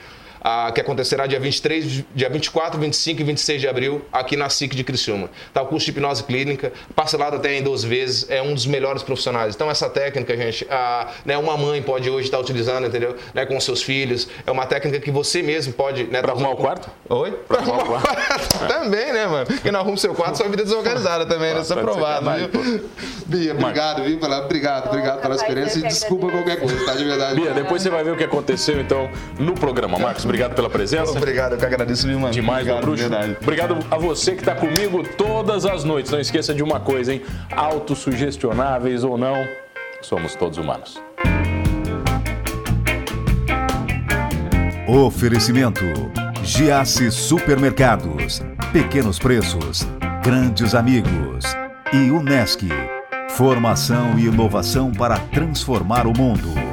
Ah, 0.50 0.72
que 0.72 0.80
acontecerá 0.80 1.28
dia 1.28 1.42
23, 1.42 2.06
dia 2.16 2.30
24, 2.30 2.80
25 2.80 3.20
e 3.20 3.24
26 3.26 3.60
de 3.60 3.68
abril 3.68 4.02
aqui 4.14 4.38
na 4.38 4.48
SIC 4.48 4.78
de 4.78 4.82
Criciúma. 4.82 5.30
Tá, 5.54 5.62
o 5.62 5.66
curso 5.66 5.84
de 5.84 5.92
hipnose 5.92 6.24
clínica, 6.24 6.72
parcelado 6.96 7.36
até 7.36 7.54
em 7.58 7.62
12 7.62 7.86
vezes, 7.86 8.30
é 8.30 8.42
um 8.42 8.54
dos 8.54 8.66
melhores 8.66 9.04
profissionais. 9.04 9.56
Então 9.56 9.70
essa 9.70 9.90
técnica, 9.90 10.38
gente, 10.38 10.66
ah, 10.72 11.12
né, 11.26 11.38
uma 11.38 11.58
mãe 11.58 11.82
pode 11.82 12.10
hoje 12.10 12.28
estar 12.28 12.40
utilizando, 12.40 12.88
entendeu? 12.88 13.18
Né, 13.34 13.46
com 13.46 13.60
seus 13.60 13.84
filhos. 13.84 14.30
É 14.46 14.50
uma 14.52 14.66
técnica 14.66 15.02
que 15.02 15.12
você 15.12 15.42
mesmo 15.42 15.74
pode... 15.74 16.06
Né, 16.06 16.22
Pra 16.22 16.32
arrumar 16.32 16.52
o 16.52 16.56
quarto? 16.56 16.90
Oi? 17.10 17.32
Pra 17.46 17.60
arrumar 17.60 17.84
o 17.84 17.86
quarto. 17.86 18.08
também, 18.70 19.12
né, 19.12 19.28
mano? 19.28 19.48
Quem 19.62 19.70
não 19.70 19.82
arruma 19.82 19.96
o 19.96 19.98
seu 19.98 20.16
quarto, 20.16 20.38
sua 20.38 20.48
vida 20.48 20.62
é 20.62 20.66
desorganizada 20.66 21.26
também, 21.26 21.54
né? 21.54 21.60
Isso 21.60 21.74
é 21.74 21.76
Tá 21.76 21.82
provado, 21.82 22.26
sacanagem, 22.26 22.50
viu? 22.54 22.90
Bia, 23.26 23.52
obrigado, 23.54 24.04
viu? 24.04 24.18
Pela, 24.18 24.46
obrigado, 24.46 24.88
obrigado 24.88 25.22
pela 25.22 25.36
experiência 25.36 25.80
e 25.80 25.82
desculpa 25.84 26.30
qualquer 26.32 26.58
coisa, 26.58 26.86
tá? 26.86 26.94
De 26.94 27.04
verdade. 27.04 27.42
Bia, 27.42 27.52
depois 27.52 27.82
você 27.82 27.90
vai 27.90 28.02
ver 28.02 28.12
o 28.12 28.16
que 28.16 28.24
aconteceu 28.24 28.80
então 28.80 29.10
no 29.38 29.54
programa. 29.54 30.00
Marcos, 30.00 30.24
obrigado 30.24 30.37
pela 30.56 30.70
presença. 30.70 31.18
Obrigado, 31.18 31.54
eu 31.54 31.58
que 31.58 31.66
agradeço, 31.66 32.08
viu, 32.08 32.20
mano? 32.20 32.34
Demais, 32.34 32.66
meu 32.66 32.76
obrigado, 32.76 32.98
bruxo. 32.98 33.04
de 33.04 33.10
verdade. 33.10 33.38
Obrigado 33.42 33.78
a 33.90 33.98
você 33.98 34.32
que 34.34 34.42
está 34.42 34.56
comigo 34.56 35.04
todas 35.18 35.66
as 35.66 35.84
noites. 35.84 36.12
Não 36.12 36.20
esqueça 36.20 36.54
de 36.54 36.64
uma 36.64 36.80
coisa, 36.80 37.14
hein? 37.14 37.22
Autossugestionáveis 37.56 39.04
ou 39.04 39.18
não, 39.18 39.48
somos 40.02 40.36
todos 40.36 40.58
humanos. 40.58 41.02
Oferecimento: 44.88 45.84
Giasse 46.44 47.12
Supermercados, 47.12 48.42
Pequenos 48.72 49.20
Preços, 49.20 49.86
Grandes 50.24 50.74
Amigos 50.74 51.46
e 51.94 52.10
Unesc. 52.10 52.68
Formação 53.30 54.18
e 54.18 54.26
inovação 54.26 54.92
para 54.92 55.20
transformar 55.20 56.08
o 56.08 56.18
mundo. 56.18 56.67